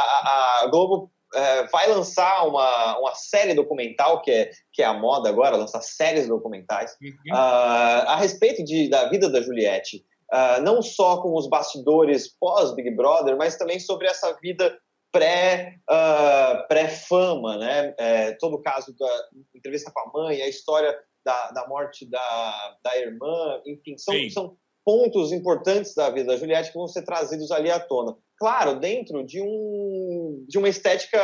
a 0.63 0.67
Globo 0.67 1.12
é, 1.33 1.67
vai 1.67 1.87
lançar 1.89 2.47
uma, 2.47 2.99
uma 2.99 3.15
série 3.15 3.53
documental, 3.53 4.21
que 4.21 4.31
é, 4.31 4.51
que 4.71 4.81
é 4.81 4.85
a 4.85 4.93
moda 4.93 5.29
agora, 5.29 5.57
lançar 5.57 5.81
séries 5.81 6.27
documentais, 6.27 6.95
uhum. 7.01 7.33
uh, 7.33 8.07
a 8.07 8.15
respeito 8.17 8.63
de, 8.63 8.89
da 8.89 9.09
vida 9.09 9.29
da 9.29 9.41
Juliette. 9.41 10.05
Uh, 10.31 10.61
não 10.63 10.81
só 10.81 11.21
com 11.21 11.35
os 11.35 11.47
bastidores 11.47 12.27
pós-Big 12.39 12.89
Brother, 12.91 13.37
mas 13.37 13.55
também 13.55 13.79
sobre 13.79 14.07
essa 14.07 14.33
vida 14.41 14.75
pré, 15.11 15.75
uh, 15.89 16.67
pré-fama, 16.67 17.57
né? 17.57 17.93
É, 17.99 18.31
todo 18.33 18.55
o 18.55 18.61
caso 18.61 18.95
da 18.97 19.27
entrevista 19.53 19.91
com 19.93 19.99
a 19.99 20.11
mãe, 20.11 20.41
a 20.41 20.47
história 20.47 20.97
da, 21.23 21.51
da 21.51 21.67
morte 21.67 22.09
da, 22.09 22.77
da 22.83 22.97
irmã, 22.97 23.61
enfim, 23.65 23.95
são, 23.95 24.15
são 24.31 24.57
pontos 24.83 25.31
importantes 25.31 25.93
da 25.93 26.09
vida 26.09 26.33
da 26.33 26.37
Juliette 26.37 26.71
que 26.71 26.77
vão 26.77 26.87
ser 26.87 27.03
trazidos 27.03 27.51
ali 27.51 27.69
à 27.69 27.79
tona 27.79 28.17
claro, 28.37 28.79
dentro 28.79 29.23
de, 29.23 29.41
um, 29.41 30.45
de 30.47 30.57
uma 30.57 30.69
estética 30.69 31.19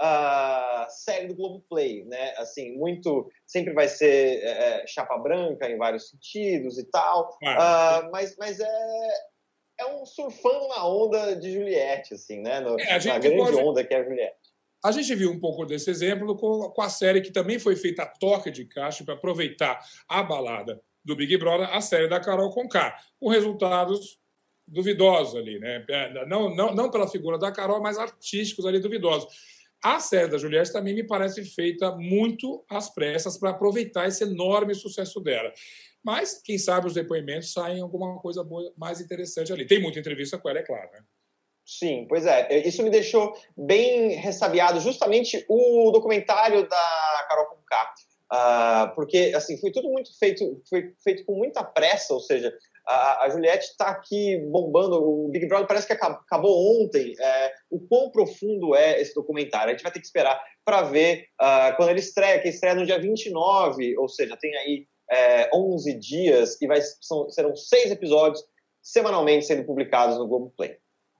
uh, 0.00 0.86
série 0.88 1.28
do 1.28 1.34
Globoplay, 1.34 2.04
né? 2.04 2.34
Assim, 2.36 2.76
muito 2.76 3.30
sempre 3.46 3.72
vai 3.72 3.88
ser 3.88 4.42
é, 4.42 4.82
é, 4.82 4.86
chapa 4.86 5.18
branca 5.18 5.68
em 5.68 5.76
vários 5.76 6.08
sentidos 6.10 6.78
e 6.78 6.84
tal, 6.90 7.30
uh, 7.42 8.10
mas, 8.10 8.36
mas 8.38 8.60
é 8.60 9.08
é 9.80 9.86
um 9.86 10.04
surfando 10.04 10.68
na 10.68 10.86
onda 10.86 11.36
de 11.36 11.52
Juliette, 11.52 12.14
assim, 12.14 12.40
né? 12.40 12.60
No, 12.60 12.78
é, 12.80 13.04
na 13.04 13.18
grande 13.18 13.56
onda 13.56 13.84
que 13.84 13.94
é 13.94 14.00
a 14.00 14.04
Juliette. 14.04 14.36
A 14.84 14.92
gente 14.92 15.14
viu 15.14 15.30
um 15.30 15.40
pouco 15.40 15.64
desse 15.64 15.90
exemplo 15.90 16.36
com, 16.36 16.70
com 16.70 16.82
a 16.82 16.88
série 16.88 17.20
que 17.20 17.32
também 17.32 17.58
foi 17.58 17.76
feita 17.76 18.02
a 18.02 18.06
toca 18.06 18.50
de 18.50 18.64
caixa 18.64 19.04
para 19.04 19.14
aproveitar 19.14 19.78
a 20.08 20.22
balada 20.22 20.80
do 21.04 21.16
Big 21.16 21.36
Brother, 21.36 21.74
a 21.74 21.80
série 21.80 22.08
da 22.08 22.20
Carol 22.20 22.50
Conká, 22.50 22.96
com 23.18 23.28
resultados 23.28 24.18
duvidosos 24.68 25.34
ali, 25.34 25.58
né? 25.58 25.84
É, 25.88 26.26
não, 26.26 26.54
não, 26.54 26.74
não 26.74 26.90
pela 26.90 27.08
figura 27.08 27.38
da 27.38 27.50
Carol, 27.52 27.80
mas 27.80 27.98
artísticos 27.98 28.66
ali 28.66 28.80
duvidosos. 28.80 29.28
A 29.82 30.00
série 30.00 30.28
da 30.28 30.38
Juliette 30.38 30.72
também 30.72 30.94
me 30.94 31.06
parece 31.06 31.44
feita 31.44 31.92
muito 31.92 32.64
às 32.68 32.92
pressas 32.92 33.38
para 33.38 33.50
aproveitar 33.50 34.08
esse 34.08 34.24
enorme 34.24 34.74
sucesso 34.74 35.20
dela. 35.20 35.52
Mas, 36.04 36.40
quem 36.42 36.58
sabe, 36.58 36.86
os 36.86 36.94
depoimentos 36.94 37.52
saem 37.52 37.80
alguma 37.80 38.18
coisa 38.20 38.42
boa, 38.42 38.72
mais 38.76 39.00
interessante 39.00 39.52
ali. 39.52 39.66
Tem 39.66 39.80
muita 39.80 39.98
entrevista 39.98 40.38
com 40.38 40.48
ela, 40.48 40.58
é 40.58 40.62
claro. 40.62 40.90
Né? 40.92 41.00
Sim, 41.64 42.06
pois 42.08 42.26
é. 42.26 42.66
Isso 42.66 42.82
me 42.82 42.90
deixou 42.90 43.34
bem 43.56 44.14
ressabiado, 44.16 44.80
justamente 44.80 45.44
o 45.48 45.90
documentário 45.92 46.68
da 46.68 47.26
Carol 47.28 47.46
Conká. 47.46 47.94
Uh, 48.30 48.94
porque 48.94 49.32
assim 49.34 49.58
foi 49.58 49.70
tudo 49.70 49.88
muito 49.88 50.10
feito 50.18 50.62
foi 50.68 50.92
feito 51.02 51.24
com 51.24 51.34
muita 51.34 51.64
pressa 51.64 52.12
ou 52.12 52.20
seja 52.20 52.52
a, 52.88 53.24
a 53.24 53.28
Juliette 53.28 53.66
está 53.66 53.88
aqui 53.88 54.38
bombando 54.50 54.96
o 54.96 55.28
Big 55.28 55.46
Brother 55.46 55.66
parece 55.66 55.86
que 55.86 55.92
acabou 55.92 56.82
ontem 56.82 57.14
é, 57.20 57.52
o 57.70 57.78
quão 57.80 58.10
profundo 58.10 58.74
é 58.74 59.00
esse 59.00 59.14
documentário 59.14 59.68
a 59.68 59.72
gente 59.72 59.82
vai 59.82 59.92
ter 59.92 60.00
que 60.00 60.06
esperar 60.06 60.42
para 60.64 60.82
ver 60.82 61.26
uh, 61.40 61.76
quando 61.76 61.90
ele 61.90 62.00
estreia 62.00 62.40
que 62.40 62.48
estreia 62.48 62.74
no 62.74 62.86
dia 62.86 62.98
29 62.98 63.98
ou 63.98 64.08
seja 64.08 64.36
tem 64.38 64.56
aí 64.56 64.86
é, 65.10 65.50
11 65.54 65.94
dias 65.98 66.60
e 66.60 66.66
vai, 66.66 66.80
são, 67.00 67.28
serão 67.30 67.54
seis 67.54 67.90
episódios 67.90 68.42
semanalmente 68.82 69.46
sendo 69.46 69.64
publicados 69.64 70.16
no 70.16 70.26
Globoplay. 70.26 70.76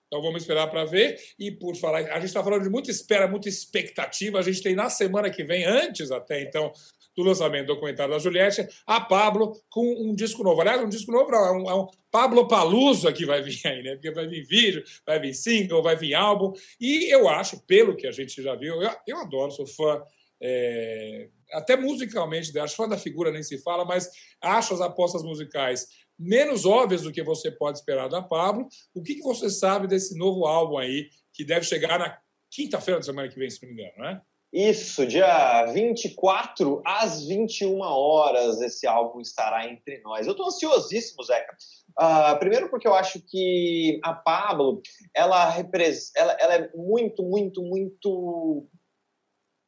Então 0.06 0.22
vamos 0.22 0.42
esperar 0.42 0.70
para 0.70 0.86
ver. 0.86 1.18
E 1.38 1.50
por 1.50 1.76
falar, 1.76 1.98
a 1.98 2.14
gente 2.14 2.28
está 2.28 2.42
falando 2.42 2.62
de 2.62 2.70
muita 2.70 2.90
espera, 2.90 3.28
muita 3.28 3.48
expectativa. 3.48 4.38
A 4.38 4.42
gente 4.42 4.62
tem 4.62 4.74
na 4.74 4.88
semana 4.88 5.30
que 5.30 5.44
vem, 5.44 5.64
antes 5.64 6.10
até 6.10 6.40
então 6.40 6.72
do 7.18 7.28
lançamento 7.28 7.66
do 7.66 7.74
documentário 7.74 8.12
da 8.12 8.18
Juliette, 8.20 8.68
a 8.86 9.00
Pablo 9.00 9.60
com 9.68 9.84
um 10.08 10.14
disco 10.14 10.44
novo. 10.44 10.60
Aliás, 10.60 10.80
um 10.80 10.88
disco 10.88 11.10
novo, 11.10 11.34
é 11.34 11.52
um, 11.52 11.70
é 11.70 11.74
um 11.74 11.88
Pablo 12.12 12.46
Paluso 12.46 13.12
que 13.12 13.26
vai 13.26 13.42
vir 13.42 13.60
aí, 13.66 13.82
né? 13.82 13.94
Porque 13.94 14.12
vai 14.12 14.28
vir 14.28 14.46
vídeo, 14.46 14.84
vai 15.04 15.18
vir 15.18 15.34
single, 15.34 15.82
vai 15.82 15.96
vir 15.96 16.14
álbum. 16.14 16.52
E 16.80 17.12
eu 17.12 17.28
acho, 17.28 17.60
pelo 17.66 17.96
que 17.96 18.06
a 18.06 18.12
gente 18.12 18.40
já 18.40 18.54
viu, 18.54 18.80
eu, 18.80 18.90
eu 19.06 19.18
adoro, 19.18 19.50
sou 19.50 19.66
fã. 19.66 20.00
É, 20.40 21.28
até 21.52 21.76
musicalmente, 21.76 22.56
acho 22.56 22.76
fã 22.76 22.88
da 22.88 22.96
figura 22.96 23.32
nem 23.32 23.42
se 23.42 23.58
fala, 23.58 23.84
mas 23.84 24.08
acho 24.40 24.74
as 24.74 24.80
apostas 24.80 25.24
musicais 25.24 25.88
menos 26.16 26.64
óbvias 26.64 27.02
do 27.02 27.12
que 27.12 27.22
você 27.22 27.50
pode 27.50 27.78
esperar 27.78 28.08
da 28.08 28.22
Pablo. 28.22 28.68
O 28.94 29.02
que, 29.02 29.16
que 29.16 29.22
você 29.22 29.50
sabe 29.50 29.88
desse 29.88 30.16
novo 30.16 30.46
álbum 30.46 30.78
aí, 30.78 31.08
que 31.32 31.44
deve 31.44 31.66
chegar 31.66 31.98
na 31.98 32.16
quinta-feira 32.48 33.00
da 33.00 33.06
semana 33.06 33.28
que 33.28 33.38
vem, 33.38 33.50
se 33.50 33.60
não 33.62 33.74
me 33.74 33.82
engano, 33.82 33.98
né? 33.98 34.22
Isso, 34.52 35.06
dia 35.06 35.66
24 35.66 36.80
às 36.84 37.26
21 37.26 37.80
horas 37.80 38.60
esse 38.62 38.86
álbum 38.86 39.20
estará 39.20 39.68
entre 39.68 40.00
nós. 40.00 40.26
Eu 40.26 40.32
estou 40.32 40.46
ansiosíssimo, 40.46 41.22
Zeca. 41.22 41.54
Uh, 42.00 42.38
primeiro 42.38 42.70
porque 42.70 42.88
eu 42.88 42.94
acho 42.94 43.20
que 43.20 44.00
a 44.02 44.14
Pablo, 44.14 44.80
ela, 45.14 45.54
ela, 46.16 46.36
ela 46.40 46.54
é 46.54 46.70
muito, 46.74 47.22
muito, 47.22 47.62
muito 47.62 48.66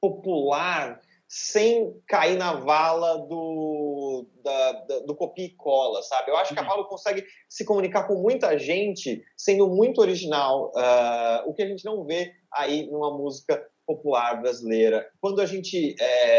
popular 0.00 0.98
sem 1.28 1.94
cair 2.08 2.36
na 2.36 2.54
vala 2.54 3.18
do, 3.18 4.26
da, 4.42 4.72
da, 4.72 4.98
do 5.00 5.14
copia 5.14 5.44
e 5.44 5.54
cola, 5.54 6.02
sabe? 6.02 6.28
Eu 6.28 6.36
acho 6.36 6.52
que 6.52 6.58
a 6.58 6.64
Paulo 6.64 6.88
consegue 6.88 7.24
se 7.48 7.64
comunicar 7.64 8.08
com 8.08 8.14
muita 8.14 8.58
gente 8.58 9.22
sendo 9.36 9.68
muito 9.68 10.00
original, 10.00 10.72
uh, 10.74 11.48
o 11.48 11.54
que 11.54 11.62
a 11.62 11.68
gente 11.68 11.84
não 11.84 12.04
vê 12.04 12.32
aí 12.52 12.90
numa 12.90 13.16
música 13.16 13.64
popular 13.90 14.40
brasileira. 14.40 15.08
Quando 15.20 15.40
a 15.40 15.46
gente 15.46 15.94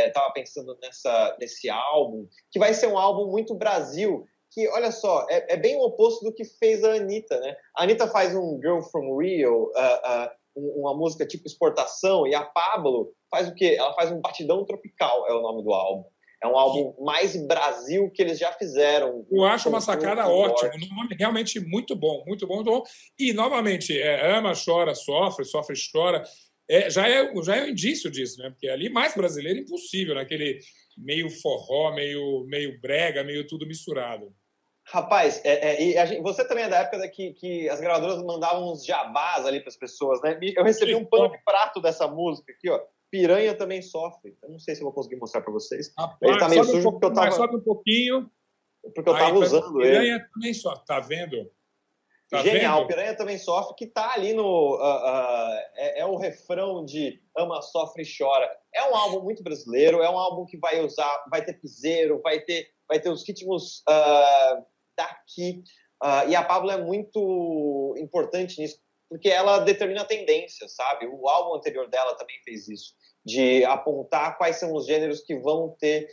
estava 0.08 0.29
é, 0.29 0.34
pensando 0.34 0.77
nessa, 0.81 1.36
nesse 1.39 1.70
álbum, 1.70 2.25
que 2.50 2.58
vai 2.58 2.74
ser 2.74 2.88
um 2.88 2.98
álbum 2.98 3.29
muito 3.29 3.55
Brasil, 3.55 4.25
que, 4.51 4.67
olha 4.70 4.91
só, 4.91 5.25
é, 5.29 5.53
é, 5.53 5.58
bem 5.58 5.75
o 5.75 5.81
oposto 5.81 6.24
do 6.24 6.34
que 6.34 6.46
fez 6.46 6.84
a 6.84 6.93
Anitta, 6.93 7.39
né? 7.39 7.55
A 7.77 7.84
Anitta 7.84 8.08
faz 8.08 8.36
um 8.36 8.58
Girl 8.62 8.81
From 8.81 9.17
Rio, 9.17 9.72
uh, 9.75 10.29
uh, 10.55 10.79
uma 10.79 10.96
música 10.96 11.25
tipo 11.25 11.46
exportação, 11.46 12.25
e 12.25 12.36
a 12.36 12.43
Pablo 12.43 13.13
faz 13.29 13.50
o 13.50 13.55
quê? 13.55 13.75
Ela 13.77 13.93
faz 13.93 14.12
um 14.12 14.22
batidão 14.22 14.65
tropical, 14.65 15.27
é 15.27 15.34
o 15.34 15.41
nome 15.41 15.63
do 15.63 15.74
álbum. 15.74 16.05
É 16.43 16.48
um 16.48 16.58
álbum 16.58 16.96
mais 17.03 17.36
Brasil 17.46 18.10
que 18.10 18.20
eles 18.20 18.39
já 18.39 18.51
fizeram. 18.53 19.24
Eu 19.31 19.43
acho 19.43 19.70
uma 19.70 19.79
sacada 19.79 20.27
ótima, 20.27 20.72
realmente 21.17 21.60
muito 21.60 21.96
bom, 21.96 22.24
muito 22.25 22.48
bom, 22.48 22.55
muito 22.55 22.72
bom. 22.72 22.84
E, 23.20 23.31
novamente, 23.31 23.96
é, 23.96 24.36
ama, 24.36 24.53
chora, 24.53 24.96
sofre, 24.96 25.46
sofre, 25.46 25.75
chora. 25.91 26.24
É, 26.71 26.89
já, 26.89 27.05
é, 27.05 27.29
já 27.43 27.57
é 27.57 27.63
um 27.63 27.67
indício 27.67 28.09
disso, 28.09 28.41
né? 28.41 28.49
Porque 28.49 28.69
ali, 28.69 28.89
mais 28.89 29.13
brasileiro, 29.13 29.59
impossível, 29.59 30.15
naquele 30.15 30.57
meio 30.97 31.29
forró, 31.29 31.93
meio, 31.93 32.45
meio 32.47 32.79
brega, 32.79 33.25
meio 33.25 33.45
tudo 33.45 33.67
misturado. 33.67 34.33
Rapaz, 34.87 35.41
é, 35.43 35.93
é, 35.93 36.07
gente, 36.07 36.21
você 36.21 36.47
também 36.47 36.63
é 36.63 36.69
da 36.69 36.79
época 36.79 37.05
que, 37.09 37.33
que 37.33 37.69
as 37.69 37.81
gravadoras 37.81 38.23
mandavam 38.23 38.71
uns 38.71 38.85
jabás 38.85 39.45
ali 39.45 39.59
para 39.59 39.67
as 39.67 39.75
pessoas, 39.75 40.21
né? 40.21 40.39
Eu 40.55 40.63
recebi 40.63 40.95
um 40.95 41.05
pano 41.05 41.29
de 41.29 41.43
prato 41.43 41.81
dessa 41.81 42.07
música 42.07 42.53
aqui, 42.53 42.69
ó. 42.69 42.79
Piranha 43.11 43.53
também 43.53 43.81
sofre. 43.81 44.37
Eu 44.41 44.51
não 44.51 44.59
sei 44.59 44.73
se 44.73 44.81
eu 44.81 44.85
vou 44.85 44.93
conseguir 44.93 45.17
mostrar 45.17 45.41
para 45.41 45.51
vocês. 45.51 45.93
Rapaz, 45.97 46.17
ele 46.21 46.39
tá 46.39 46.47
meio 46.47 46.63
sujo 46.63 46.87
um 46.87 46.91
porque 46.93 47.05
eu 47.05 47.13
tava. 47.13 47.31
Sobe 47.31 47.57
um 47.57 47.61
pouquinho. 47.61 48.31
Porque 48.95 49.09
eu 49.09 49.13
tava 49.13 49.25
Aí, 49.25 49.33
usando 49.33 49.73
piranha 49.73 49.89
ele. 49.89 49.99
Piranha 49.99 50.29
também 50.33 50.53
sofre, 50.53 50.85
tá 50.85 50.99
vendo? 51.01 51.51
Tá 52.31 52.41
Genial, 52.43 52.77
vendo? 52.77 52.88
Piranha 52.88 53.13
também 53.13 53.38
sofre, 53.38 53.75
que 53.75 53.85
tá 53.85 54.13
ali 54.13 54.31
no. 54.31 54.77
Uh, 54.77 54.79
uh, 54.79 55.59
é, 55.75 56.00
é, 56.00 56.05
o 56.05 56.15
refrão 56.15 56.85
de 56.85 57.21
Ama, 57.38 57.61
Sofre 57.61 58.03
e 58.03 58.17
Chora. 58.17 58.50
É 58.73 58.89
um 58.89 58.95
álbum 58.95 59.21
muito 59.21 59.43
brasileiro, 59.43 60.01
é 60.01 60.09
um 60.09 60.17
álbum 60.17 60.45
que 60.45 60.57
vai 60.57 60.79
usar, 60.79 61.25
vai 61.29 61.43
ter 61.43 61.55
piseiro, 61.55 62.21
vai 62.21 62.39
ter, 62.39 62.69
vai 62.88 63.01
ter 63.01 63.09
os 63.09 63.27
ritmos 63.27 63.79
uh, 63.79 64.65
daqui. 64.97 65.61
E 66.29 66.35
a 66.35 66.41
Pablo 66.41 66.71
é 66.71 66.81
muito 66.81 67.93
importante 68.00 68.59
nisso, 68.59 68.79
porque 69.07 69.29
ela 69.29 69.59
determina 69.59 70.01
a 70.01 70.05
tendência, 70.05 70.67
sabe? 70.67 71.05
O 71.05 71.27
álbum 71.27 71.53
anterior 71.53 71.88
dela 71.89 72.15
também 72.15 72.38
fez 72.43 72.67
isso, 72.67 72.95
de 73.23 73.63
apontar 73.65 74.35
quais 74.38 74.55
são 74.55 74.73
os 74.73 74.88
gêneros 74.88 75.21
que 75.21 75.38
vão 75.38 75.75
ter 75.79 76.07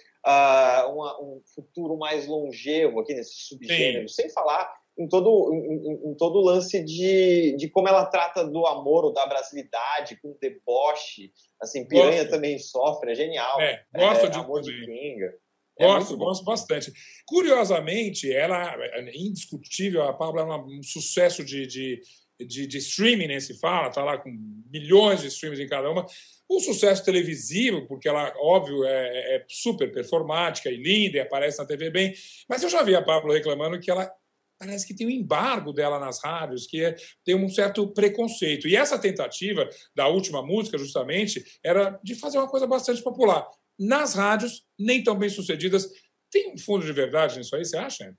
uma, 0.91 1.19
um 1.23 1.41
futuro 1.55 1.97
mais 1.97 2.27
longevo 2.27 3.01
aqui 3.01 3.15
nesses 3.15 3.49
subgêneros, 3.49 4.15
sem 4.15 4.29
falar 4.29 4.71
em 4.99 5.09
todo 5.09 5.55
em, 5.55 6.11
em, 6.11 6.15
todo 6.17 6.39
o 6.39 6.45
lance 6.45 6.83
de, 6.83 7.57
de 7.57 7.69
como 7.69 7.89
ela 7.89 8.07
trata 8.07 8.45
do 8.45 8.67
amor 8.67 9.05
ou 9.05 9.13
da 9.13 9.27
brasilidade 9.27 10.19
com 10.21 10.37
deboche 10.41 11.33
assim 11.61 11.87
piranha 11.87 12.23
gosto. 12.23 12.31
também 12.31 12.59
sofre 12.59 13.13
é 13.13 13.15
genial 13.15 13.61
é, 13.61 13.85
gosto 13.95 14.27
é, 14.27 14.29
de 14.29 14.39
amor 14.39 14.61
de 14.61 14.73
pinga 14.87 15.33
é 15.79 15.87
gosto, 15.87 16.17
gosto 16.17 16.45
bastante. 16.45 16.93
Curiosamente, 17.25 18.31
ela 18.33 18.75
é 18.75 19.17
indiscutível, 19.17 20.03
a 20.03 20.13
Pablo 20.13 20.41
é 20.41 20.45
um 20.45 20.83
sucesso 20.83 21.45
de, 21.45 21.69
de, 21.69 22.01
de, 22.41 22.67
de 22.67 22.79
streaming, 22.79 23.29
nem 23.29 23.41
se 23.41 23.59
fala, 23.59 23.89
está 23.89 24.03
lá 24.03 24.19
com 24.19 24.29
milhões 24.71 25.21
de 25.21 25.29
streams 25.29 25.61
em 25.61 25.69
cada 25.69 25.89
uma. 25.89 26.05
Um 26.51 26.59
sucesso 26.59 27.05
televisivo, 27.05 27.87
porque 27.87 28.09
ela, 28.09 28.33
óbvio, 28.39 28.85
é, 28.85 29.37
é 29.37 29.45
super 29.49 29.93
performática 29.93 30.69
e 30.69 30.77
linda 30.77 31.19
e 31.19 31.21
aparece 31.21 31.59
na 31.59 31.67
TV 31.67 31.91
bem. 31.91 32.13
Mas 32.49 32.63
eu 32.63 32.69
já 32.69 32.83
vi 32.83 32.97
a 32.97 33.03
Pablo 33.03 33.33
reclamando 33.33 33.79
que 33.79 33.91
ela 33.91 34.11
parece 34.59 34.87
que 34.87 34.95
tem 34.95 35.07
um 35.07 35.11
embargo 35.11 35.73
dela 35.73 35.99
nas 35.99 36.23
rádios, 36.23 36.67
que 36.67 36.85
é, 36.85 36.97
tem 37.25 37.35
um 37.35 37.49
certo 37.49 37.87
preconceito. 37.93 38.67
E 38.67 38.77
essa 38.77 38.99
tentativa 38.99 39.69
da 39.95 40.09
última 40.09 40.43
música, 40.43 40.77
justamente, 40.77 41.45
era 41.65 41.99
de 42.03 42.15
fazer 42.15 42.39
uma 42.39 42.49
coisa 42.49 42.67
bastante 42.67 43.03
popular 43.03 43.47
nas 43.79 44.15
rádios, 44.15 44.65
nem 44.79 45.03
tão 45.03 45.17
bem 45.17 45.29
sucedidas. 45.29 45.89
Tem 46.31 46.53
um 46.53 46.59
fundo 46.59 46.85
de 46.85 46.93
verdade 46.93 47.39
nisso 47.39 47.55
aí, 47.55 47.65
você 47.65 47.77
acha? 47.77 48.15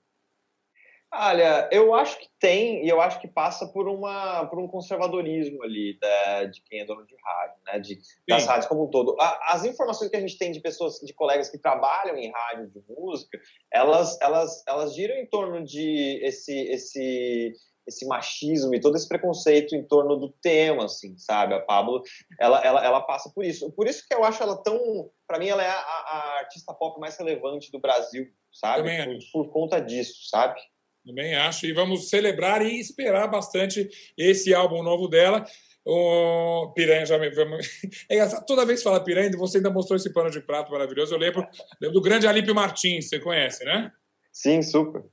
Olha, 1.12 1.68
eu 1.72 1.96
acho 1.96 2.20
que 2.20 2.30
tem, 2.40 2.86
e 2.86 2.90
eu 2.90 3.02
acho 3.02 3.20
que 3.20 3.28
passa 3.28 3.68
por, 3.68 3.88
uma, 3.88 4.46
por 4.46 4.60
um 4.60 4.68
conservadorismo 4.68 5.64
ali 5.64 5.98
da, 6.00 6.46
de 6.46 6.62
quem 6.62 6.82
é 6.82 6.86
dono 6.86 7.04
de 7.06 7.16
rádio, 7.24 7.56
né? 7.66 7.80
De, 7.80 8.00
das 8.28 8.46
rádios 8.46 8.68
como 8.68 8.84
um 8.84 8.90
todo. 8.90 9.16
As 9.20 9.66
informações 9.66 10.12
que 10.12 10.18
a 10.18 10.22
gente 10.22 10.38
tem 10.38 10.52
de 10.52 10.60
pessoas, 10.60 11.00
de 11.00 11.12
colegas 11.14 11.50
que 11.50 11.58
trabalham 11.58 12.16
em 12.16 12.32
rádio 12.32 12.70
de 12.70 12.84
música, 12.88 13.40
elas, 13.74 14.20
elas, 14.22 14.64
elas 14.68 14.94
giram 14.94 15.16
em 15.16 15.26
torno 15.26 15.64
de 15.64 16.20
esse, 16.24 16.54
esse 16.54 17.56
esse 17.90 18.06
machismo 18.06 18.74
e 18.74 18.80
todo 18.80 18.96
esse 18.96 19.08
preconceito 19.08 19.76
em 19.76 19.84
torno 19.84 20.16
do 20.16 20.30
tema, 20.30 20.86
assim, 20.86 21.18
sabe? 21.18 21.56
A 21.56 21.60
Pablo, 21.60 22.04
ela, 22.40 22.64
ela, 22.64 22.86
ela 22.86 23.02
passa 23.02 23.32
por 23.34 23.44
isso. 23.44 23.72
Por 23.72 23.88
isso 23.88 24.08
que 24.08 24.14
eu 24.14 24.24
acho 24.24 24.42
ela 24.42 24.56
tão, 24.56 25.10
para 25.28 25.40
mim, 25.40 25.48
ela 25.48 25.64
é 25.64 25.70
a, 25.70 25.74
a, 25.74 26.38
artista 26.40 26.74
pop 26.74 27.00
mais 27.00 27.18
relevante 27.18 27.72
do 27.72 27.80
Brasil, 27.80 28.28
sabe? 28.54 28.90
Por, 29.32 29.46
por, 29.46 29.52
conta 29.52 29.80
disso, 29.80 30.30
sabe? 30.30 30.62
Também 31.10 31.34
acho. 31.34 31.66
E 31.66 31.74
vamos 31.74 32.08
celebrar 32.08 32.62
e 32.62 32.80
esperar 32.80 33.28
bastante 33.28 33.90
esse 34.16 34.54
álbum 34.54 34.84
novo 34.84 35.08
dela. 35.08 35.44
O 35.84 36.72
Piranha 36.76 37.06
já 37.06 37.18
me. 37.18 37.30
É 38.08 38.26
Toda 38.46 38.66
vez 38.66 38.80
que 38.80 38.84
fala 38.84 39.04
Piranha, 39.04 39.32
você 39.36 39.58
ainda 39.58 39.72
mostrou 39.72 39.98
esse 39.98 40.14
pano 40.14 40.30
de 40.30 40.40
prato 40.40 40.72
maravilhoso. 40.72 41.16
Eu 41.16 41.20
lembro, 41.20 41.48
lembro 41.82 42.00
do 42.00 42.02
grande 42.02 42.28
Alípio 42.28 42.54
Martins, 42.54 43.10
você 43.10 43.20
conhece, 43.20 43.66
né? 43.66 43.92
Sim, 44.32 44.62
super 44.62 45.04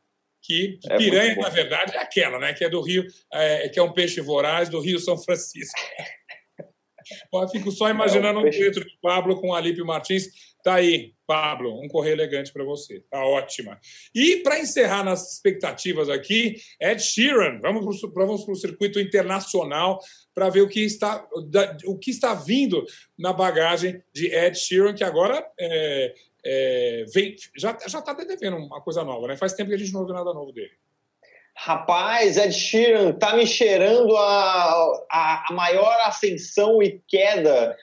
que 0.47 0.79
é 0.89 0.97
piranha, 0.97 1.35
na 1.35 1.49
verdade, 1.49 1.97
é 1.97 1.99
aquela, 1.99 2.39
né? 2.39 2.55
Que 2.55 2.65
é 2.65 2.69
do 2.69 2.81
Rio, 2.81 3.05
é, 3.33 3.69
que 3.69 3.81
é 3.81 3.83
um 3.83 3.93
peixe 3.93 4.21
voraz 4.21 4.69
do 4.69 4.81
Rio 4.81 5.01
São 5.01 5.19
Francisco. 5.19 5.81
Eu 7.33 7.49
fico 7.49 7.71
só 7.71 7.89
imaginando 7.89 8.39
é 8.39 8.43
um, 8.43 8.45
peixe... 8.45 8.69
um 8.69 8.71
de 8.71 8.99
Pablo 9.01 9.41
com 9.41 9.55
Alípio 9.55 9.87
Martins 9.87 10.29
Tá 10.67 10.75
aí, 10.75 11.15
Pablo, 11.29 11.81
um 11.81 11.87
correio 11.87 12.15
elegante 12.15 12.53
para 12.53 12.65
você. 12.65 12.99
Tá 13.09 13.25
ótima. 13.25 13.79
E 14.13 14.39
para 14.39 14.59
encerrar 14.59 15.05
nas 15.05 15.35
expectativas 15.35 16.09
aqui, 16.09 16.57
Ed 16.81 17.01
Sheeran. 17.01 17.61
Vamos 17.61 18.05
para 18.13 18.25
o 18.25 18.57
circuito 18.57 18.99
internacional 18.99 20.01
para 20.35 20.51
ver 20.51 20.63
o 20.63 20.69
que, 20.69 20.81
está, 20.85 21.25
o 21.85 21.97
que 21.97 22.11
está 22.11 22.35
vindo 22.35 22.85
na 23.17 23.33
bagagem 23.33 24.03
de 24.13 24.27
Ed 24.35 24.59
Sheeran, 24.59 24.93
que 24.93 25.05
agora 25.05 25.49
é, 25.57 26.15
é, 26.45 27.05
vem, 27.15 27.37
já 27.57 27.79
está 27.81 28.13
devendo 28.13 28.57
uma 28.57 28.81
coisa 28.81 29.05
nova, 29.05 29.29
né? 29.29 29.37
Faz 29.37 29.53
tempo 29.53 29.71
que 29.71 29.77
a 29.77 29.79
gente 29.79 29.93
não 29.93 30.01
ouve 30.01 30.15
nada 30.15 30.35
novo 30.35 30.51
dele. 30.51 30.73
Rapaz, 31.55 32.37
Ed 32.37 32.53
Sheeran 32.53 33.13
tá 33.13 33.37
me 33.37 33.47
cheirando 33.47 34.17
a, 34.17 35.07
a, 35.13 35.47
a 35.49 35.55
maior 35.55 35.97
ascensão 36.07 36.83
e 36.83 37.01
queda 37.07 37.77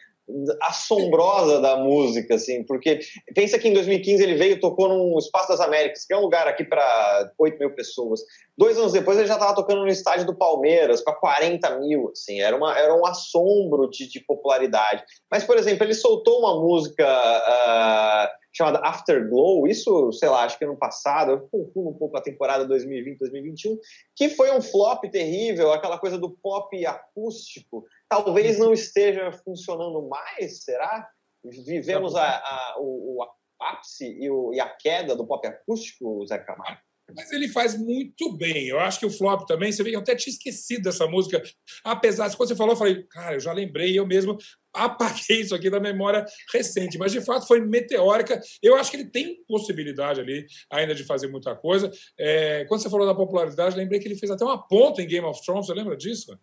assombrosa 0.62 1.62
da 1.62 1.78
música, 1.78 2.36
assim, 2.36 2.64
porque 2.64 3.00
pensa 3.36 3.60
que 3.60 3.68
em 3.68 3.74
2015 3.74 4.24
ele 4.24 4.36
veio 4.36 4.60
tocou 4.60 4.88
no 4.88 5.18
Espaço 5.18 5.50
das 5.50 5.60
Américas, 5.60 6.06
que 6.06 6.14
é 6.14 6.18
um 6.18 6.22
lugar 6.22 6.48
aqui 6.48 6.64
para 6.64 7.32
8 7.38 7.60
mil 7.60 7.74
pessoas. 7.76 8.22
Dois 8.58 8.78
anos 8.78 8.94
depois 8.94 9.18
ele 9.18 9.28
já 9.28 9.36
estava 9.36 9.56
tocando 9.56 9.82
no 9.82 9.88
estádio 9.88 10.26
do 10.26 10.36
Palmeiras 10.36 11.02
para 11.02 11.14
40 11.14 11.80
mil, 11.80 12.10
assim, 12.12 12.42
era, 12.42 12.56
uma, 12.56 12.78
era 12.78 12.96
um 12.96 13.06
assombro 13.06 13.90
de, 13.90 14.08
de 14.08 14.20
popularidade. 14.22 15.04
Mas, 15.30 15.44
por 15.44 15.58
exemplo, 15.58 15.84
ele 15.84 15.94
soltou 15.94 16.40
uma 16.40 16.60
música 16.60 17.06
uh, 17.06 18.44
chamada 18.56 18.80
Afterglow, 18.80 19.68
isso, 19.68 20.12
sei 20.12 20.30
lá, 20.30 20.44
acho 20.44 20.58
que 20.58 20.64
ano 20.64 20.78
passado, 20.78 21.32
eu 21.32 21.40
confundo 21.52 21.90
um 21.90 21.94
pouco 21.94 22.16
a 22.16 22.22
temporada 22.22 22.68
2020-2021, 22.68 23.78
que 24.16 24.30
foi 24.30 24.52
um 24.52 24.62
flop 24.62 25.04
terrível, 25.12 25.72
aquela 25.72 25.98
coisa 25.98 26.20
do 26.20 26.30
pop 26.30 26.86
acústico, 26.86 27.84
talvez 28.14 28.60
não 28.60 28.72
esteja 28.72 29.32
funcionando 29.32 30.08
mais, 30.08 30.64
será? 30.64 31.10
Vivemos 31.44 32.16
a, 32.16 32.24
a, 32.24 32.76
o, 32.80 33.18
o 33.18 33.28
ápice 33.60 34.06
e, 34.06 34.30
o, 34.30 34.54
e, 34.54 34.60
a 34.60 34.70
queda 34.70 35.16
do 35.16 35.26
pop 35.26 35.46
acústico, 35.48 36.26
Zé 36.28 36.38
Camargo? 36.38 36.80
Mas 37.16 37.32
ele 37.32 37.50
faz 37.50 37.78
muito 37.78 38.32
bem. 38.38 38.68
Eu 38.68 38.80
acho 38.80 39.00
que 39.00 39.06
o 39.06 39.12
flop 39.12 39.46
também, 39.46 39.72
você 39.72 39.84
vê, 39.84 39.94
eu 39.94 40.00
até 40.00 40.16
tinha 40.16 40.32
esquecido 40.32 40.84
dessa 40.84 41.06
música. 41.06 41.42
Apesar 41.84 42.30
de 42.30 42.38
quando 42.38 42.50
você 42.50 42.56
falou, 42.56 42.74
eu 42.74 42.78
falei, 42.78 43.04
cara, 43.08 43.36
eu 43.36 43.40
já 43.42 43.52
lembrei, 43.52 43.98
eu 43.98 44.08
mesmo 44.08 44.38
apaguei 44.74 45.42
isso 45.42 45.54
aqui 45.54 45.70
da 45.70 45.82
memória 45.82 46.26
recente. 46.54 46.98
Mas 46.98 47.12
de 47.12 47.20
fato 47.20 47.46
foi 47.46 47.60
meteórica. 47.60 48.40
Eu 48.62 48.76
acho 48.76 48.90
que 48.90 48.98
ele 48.98 49.10
tem 49.10 49.44
possibilidade 49.46 50.22
ali 50.22 50.46
ainda 50.72 50.96
de 50.96 51.04
fazer 51.04 51.28
muita 51.28 51.56
coisa. 51.56 51.92
É, 52.18 52.64
quando 52.66 52.82
você 52.82 52.90
falou 52.90 53.06
da 53.06 53.14
popularidade, 53.14 53.76
lembrei 53.76 54.00
que 54.00 54.08
ele 54.08 54.18
fez 54.18 54.32
até 54.32 54.46
uma 54.46 54.66
ponta 54.66 55.02
em 55.02 55.08
Game 55.08 55.28
of 55.28 55.44
Thrones, 55.44 55.68
você 55.68 55.74
lembra 55.74 55.98
disso? 55.98 56.40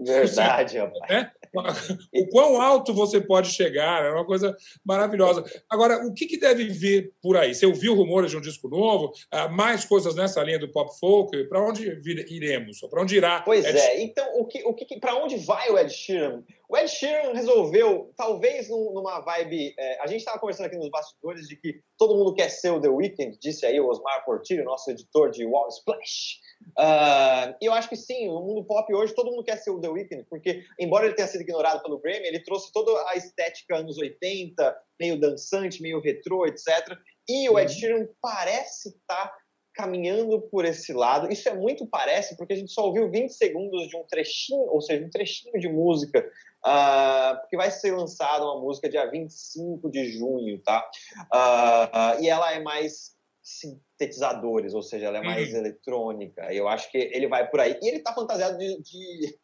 Verdade, 0.00 0.78
rapaz. 0.78 1.10
É? 1.10 1.30
O 2.14 2.28
quão 2.28 2.60
alto 2.60 2.94
você 2.94 3.20
pode 3.20 3.50
chegar, 3.50 4.04
é 4.04 4.10
uma 4.10 4.24
coisa 4.24 4.56
maravilhosa. 4.84 5.44
Agora, 5.68 6.06
o 6.06 6.14
que, 6.14 6.26
que 6.26 6.38
deve 6.38 6.68
vir 6.68 7.12
por 7.20 7.36
aí? 7.36 7.52
Você 7.52 7.66
ouviu 7.66 7.94
rumores 7.94 8.30
de 8.30 8.36
um 8.36 8.40
disco 8.40 8.68
novo? 8.68 9.12
Ah, 9.32 9.48
mais 9.48 9.84
coisas 9.84 10.14
nessa 10.14 10.40
linha 10.44 10.60
do 10.60 10.70
pop 10.70 10.96
folk? 11.00 11.48
Para 11.48 11.60
onde 11.60 12.00
iremos? 12.28 12.78
Para 12.88 13.02
onde 13.02 13.16
irá? 13.16 13.40
Pois 13.40 13.64
Ed 13.64 13.76
é, 13.76 14.00
então, 14.00 14.38
o 14.38 14.46
que, 14.46 14.62
o 14.62 14.72
que, 14.72 15.00
para 15.00 15.16
onde 15.16 15.38
vai 15.38 15.68
o 15.70 15.78
Ed 15.78 15.92
Sheeran? 15.92 16.44
O 16.70 16.76
Ed 16.76 16.86
Sheeran 16.86 17.32
resolveu, 17.32 18.14
talvez 18.16 18.68
numa 18.68 19.18
vibe. 19.18 19.74
É, 19.76 20.00
a 20.00 20.06
gente 20.06 20.20
estava 20.20 20.38
conversando 20.38 20.66
aqui 20.66 20.76
nos 20.76 20.88
bastidores 20.88 21.48
de 21.48 21.56
que 21.56 21.80
todo 21.98 22.14
mundo 22.14 22.32
quer 22.32 22.48
ser 22.48 22.70
o 22.70 22.80
The 22.80 22.88
Weeknd, 22.88 23.36
disse 23.40 23.66
aí 23.66 23.80
o 23.80 23.88
Osmar 23.88 24.24
Portillo, 24.24 24.62
nosso 24.62 24.88
editor 24.88 25.32
de 25.32 25.44
Wall 25.44 25.68
Splash. 25.68 26.38
Uh, 26.78 27.56
e 27.60 27.66
eu 27.66 27.72
acho 27.72 27.88
que 27.88 27.96
sim, 27.96 28.28
no 28.28 28.40
mundo 28.42 28.64
pop 28.64 28.94
hoje 28.94 29.12
todo 29.16 29.32
mundo 29.32 29.42
quer 29.42 29.56
ser 29.56 29.70
o 29.70 29.80
The 29.80 29.88
Weeknd, 29.88 30.24
porque 30.30 30.62
embora 30.78 31.06
ele 31.06 31.16
tenha 31.16 31.26
sido 31.26 31.40
ignorado 31.40 31.82
pelo 31.82 31.98
Grammy, 31.98 32.28
ele 32.28 32.44
trouxe 32.44 32.72
toda 32.72 32.92
a 33.08 33.16
estética 33.16 33.78
anos 33.78 33.98
80, 33.98 34.76
meio 35.00 35.18
dançante, 35.18 35.82
meio 35.82 36.00
retrô, 36.00 36.46
etc. 36.46 36.96
E 37.28 37.48
o 37.48 37.58
Ed 37.58 37.72
uhum. 37.72 37.78
Sheeran 37.80 38.08
parece 38.22 38.90
estar 38.90 39.26
tá 39.26 39.36
caminhando 39.80 40.40
por 40.42 40.64
esse 40.64 40.92
lado. 40.92 41.32
Isso 41.32 41.48
é 41.48 41.54
muito 41.54 41.86
parece, 41.86 42.36
porque 42.36 42.52
a 42.52 42.56
gente 42.56 42.70
só 42.70 42.86
ouviu 42.86 43.10
20 43.10 43.30
segundos 43.30 43.88
de 43.88 43.96
um 43.96 44.04
trechinho, 44.04 44.66
ou 44.68 44.80
seja, 44.80 45.04
um 45.04 45.10
trechinho 45.10 45.58
de 45.58 45.68
música, 45.68 46.20
uh, 46.20 47.40
porque 47.40 47.56
vai 47.56 47.70
ser 47.70 47.92
lançada 47.92 48.44
uma 48.44 48.60
música 48.60 48.88
dia 48.88 49.10
25 49.10 49.90
de 49.90 50.12
junho, 50.12 50.60
tá? 50.62 50.84
Uh, 51.32 52.22
e 52.22 52.28
ela 52.28 52.52
é 52.52 52.60
mais 52.60 53.18
sintetizadores, 53.42 54.74
ou 54.74 54.82
seja, 54.82 55.06
ela 55.06 55.18
é 55.18 55.22
mais 55.22 55.52
uhum. 55.52 55.58
eletrônica. 55.58 56.52
Eu 56.52 56.68
acho 56.68 56.90
que 56.90 56.98
ele 56.98 57.26
vai 57.26 57.48
por 57.48 57.60
aí. 57.60 57.78
E 57.82 57.88
ele 57.88 58.00
tá 58.00 58.14
fantasiado 58.14 58.58
de. 58.58 58.80
de 58.82 59.38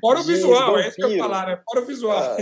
Fora 0.00 0.20
o 0.20 0.24
visual, 0.24 0.78
é 0.78 0.88
isso 0.88 0.96
que 0.96 1.04
eu 1.04 1.18
falar, 1.18 1.46
né? 1.46 1.62
Fora 1.64 1.80
o 1.80 1.86
visual. 1.86 2.36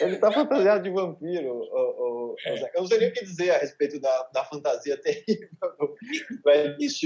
Ele 0.00 0.16
tá 0.18 0.30
fantasiado 0.30 0.82
de 0.82 0.90
vampiro. 0.90 1.48
O, 1.48 2.32
o, 2.32 2.36
é. 2.46 2.62
Eu 2.76 2.82
não 2.82 2.86
sei 2.86 2.98
nem 2.98 3.08
o 3.08 3.12
que 3.12 3.24
dizer 3.24 3.50
a 3.50 3.58
respeito 3.58 3.98
da, 4.00 4.30
da 4.32 4.44
fantasia 4.44 4.96
terrível 4.96 5.48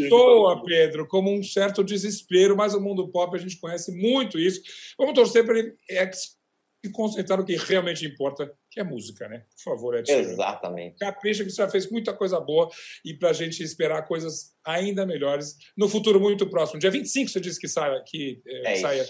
Soa, 0.08 0.64
Pedro, 0.64 1.06
como 1.06 1.32
um 1.32 1.42
certo 1.42 1.82
desespero, 1.82 2.56
mas 2.56 2.74
o 2.74 2.80
mundo 2.80 3.08
pop 3.08 3.35
a 3.35 3.40
gente 3.40 3.58
conhece 3.58 3.92
muito 3.92 4.38
isso. 4.38 4.61
Vamos 4.98 5.14
torcer 5.14 5.44
para 5.44 5.58
ele 5.58 5.76
se 6.85 6.92
concentrar 6.92 7.38
no 7.38 7.46
que 7.46 7.56
realmente 7.56 8.04
importa, 8.04 8.52
que 8.70 8.78
é 8.78 8.85
música, 8.85 9.26
né? 9.28 9.44
Por 9.56 9.72
favor, 9.72 9.96
Ed 9.96 10.11
Exatamente. 10.11 10.98
Capricha 10.98 11.42
que 11.42 11.50
você 11.50 11.62
já 11.62 11.68
fez 11.68 11.90
muita 11.90 12.12
coisa 12.12 12.38
boa 12.38 12.68
e 13.04 13.14
para 13.14 13.30
a 13.30 13.32
gente 13.32 13.62
esperar 13.62 14.06
coisas 14.06 14.54
ainda 14.62 15.06
melhores 15.06 15.56
no 15.76 15.88
futuro 15.88 16.20
muito 16.20 16.48
próximo. 16.50 16.78
Dia 16.78 16.90
25 16.90 17.30
você 17.30 17.40
disse 17.40 17.58
que 17.58 17.68
sai, 17.68 18.02
que, 18.02 18.42
é, 18.46 18.72
é 18.72 18.76
saia. 18.76 19.06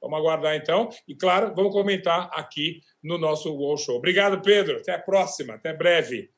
Vamos 0.00 0.18
aguardar 0.18 0.54
então. 0.54 0.88
E 1.06 1.14
claro, 1.14 1.54
vamos 1.54 1.72
comentar 1.72 2.30
aqui 2.32 2.80
no 3.02 3.18
nosso 3.18 3.52
Wall 3.54 3.76
Show. 3.76 3.96
Obrigado, 3.96 4.40
Pedro. 4.40 4.76
Até 4.76 4.94
a 4.94 4.98
próxima. 4.98 5.54
Até 5.54 5.72
breve. 5.72 6.30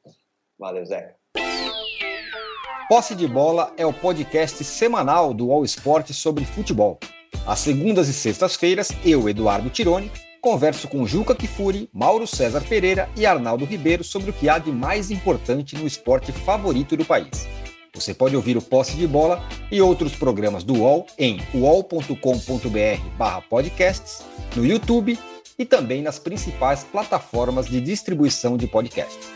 Valeu, 0.59 0.87
Zé. 0.87 1.15
Posse 2.89 3.15
de 3.15 3.27
Bola 3.27 3.73
é 3.77 3.87
o 3.87 3.93
podcast 3.93 4.63
semanal 4.63 5.35
do 5.35 5.51
All 5.51 5.65
Sport 5.65 6.13
sobre 6.13 6.45
futebol. 6.45 7.01
Às 7.47 7.61
segundas 7.61 8.09
e 8.09 8.13
sextas-feiras, 8.13 8.91
eu, 9.05 9.29
Eduardo 9.29 9.71
Tironi, 9.71 10.11
converso 10.41 10.89
com 10.89 11.07
Juca 11.07 11.35
Kifuri, 11.35 11.89
Mauro 11.93 12.27
César 12.27 12.63
Pereira 12.63 13.09
e 13.17 13.27
Arnaldo 13.27 13.65
Ribeiro 13.65 14.05
sobre 14.05 14.31
o 14.31 14.33
que 14.33 14.49
há 14.49 14.59
de 14.59 14.71
mais 14.71 15.11
importante 15.11 15.77
no 15.77 15.87
esporte 15.87 16.31
favorito 16.33 16.97
do 16.97 17.05
país. 17.05 17.49
Você 17.95 18.13
pode 18.13 18.37
ouvir 18.37 18.57
o 18.57 18.63
Posse 18.63 18.97
de 18.97 19.07
Bola 19.07 19.41
e 19.71 19.81
outros 19.81 20.17
programas 20.17 20.65
do 20.65 20.81
UOL 20.81 21.07
em 21.19 21.39
uol.com.br/podcasts, 21.55 24.25
no 24.57 24.67
YouTube 24.67 25.17
e 25.59 25.65
também 25.65 26.03
nas 26.03 26.19
principais 26.19 26.85
plataformas 26.85 27.67
de 27.67 27.81
distribuição 27.81 28.57
de 28.57 28.67
podcasts. 28.67 29.29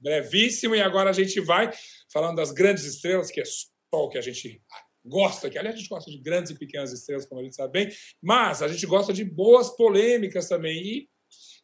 Brevíssimo, 0.00 0.74
e 0.74 0.80
agora 0.80 1.10
a 1.10 1.12
gente 1.12 1.40
vai 1.40 1.70
falando 2.12 2.36
das 2.36 2.52
grandes 2.52 2.84
estrelas, 2.84 3.30
que 3.30 3.40
é 3.40 3.44
só 3.44 3.68
o 3.92 4.08
que 4.08 4.16
a 4.16 4.22
gente 4.22 4.62
gosta, 5.04 5.50
que 5.50 5.58
aliás 5.58 5.76
a 5.76 5.78
gente 5.78 5.88
gosta 5.88 6.10
de 6.10 6.18
grandes 6.18 6.50
e 6.50 6.58
pequenas 6.58 6.92
estrelas, 6.92 7.26
como 7.26 7.40
a 7.40 7.44
gente 7.44 7.56
sabe 7.56 7.72
bem, 7.72 7.96
mas 8.22 8.62
a 8.62 8.68
gente 8.68 8.86
gosta 8.86 9.12
de 9.12 9.24
boas 9.24 9.70
polêmicas 9.76 10.48
também. 10.48 10.76
E 10.76 11.08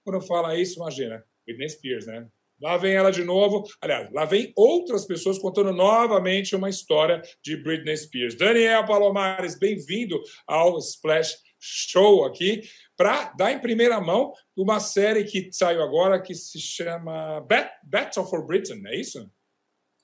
quando 0.04 0.16
eu 0.16 0.22
falo 0.22 0.52
isso, 0.54 0.78
imagina, 0.78 1.24
Britney 1.46 1.68
Spears, 1.68 2.06
né? 2.06 2.28
Lá 2.60 2.78
vem 2.78 2.94
ela 2.94 3.10
de 3.10 3.22
novo. 3.22 3.64
Aliás, 3.82 4.10
lá 4.12 4.24
vem 4.24 4.52
outras 4.56 5.04
pessoas 5.04 5.38
contando 5.38 5.72
novamente 5.72 6.56
uma 6.56 6.70
história 6.70 7.20
de 7.44 7.56
Britney 7.62 7.96
Spears. 7.96 8.36
Daniel 8.36 8.86
Palomares, 8.86 9.58
bem-vindo 9.58 10.18
ao 10.46 10.78
Splash 10.78 11.36
Show 11.58 12.24
aqui, 12.24 12.62
para 12.96 13.32
dar 13.36 13.52
em 13.52 13.60
primeira 13.60 14.00
mão 14.00 14.32
uma 14.56 14.80
série 14.80 15.24
que 15.24 15.50
saiu 15.52 15.82
agora 15.82 16.20
que 16.20 16.34
se 16.34 16.58
chama 16.58 17.44
Battle 17.84 18.24
for 18.24 18.46
Britain, 18.46 18.80
é 18.86 19.00
isso? 19.00 19.30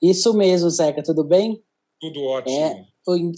Isso 0.01 0.33
mesmo, 0.33 0.69
Zeca, 0.69 1.01
tudo 1.01 1.23
bem? 1.23 1.63
Tudo 1.99 2.21
ótimo. 2.23 2.55
É, 2.55 2.85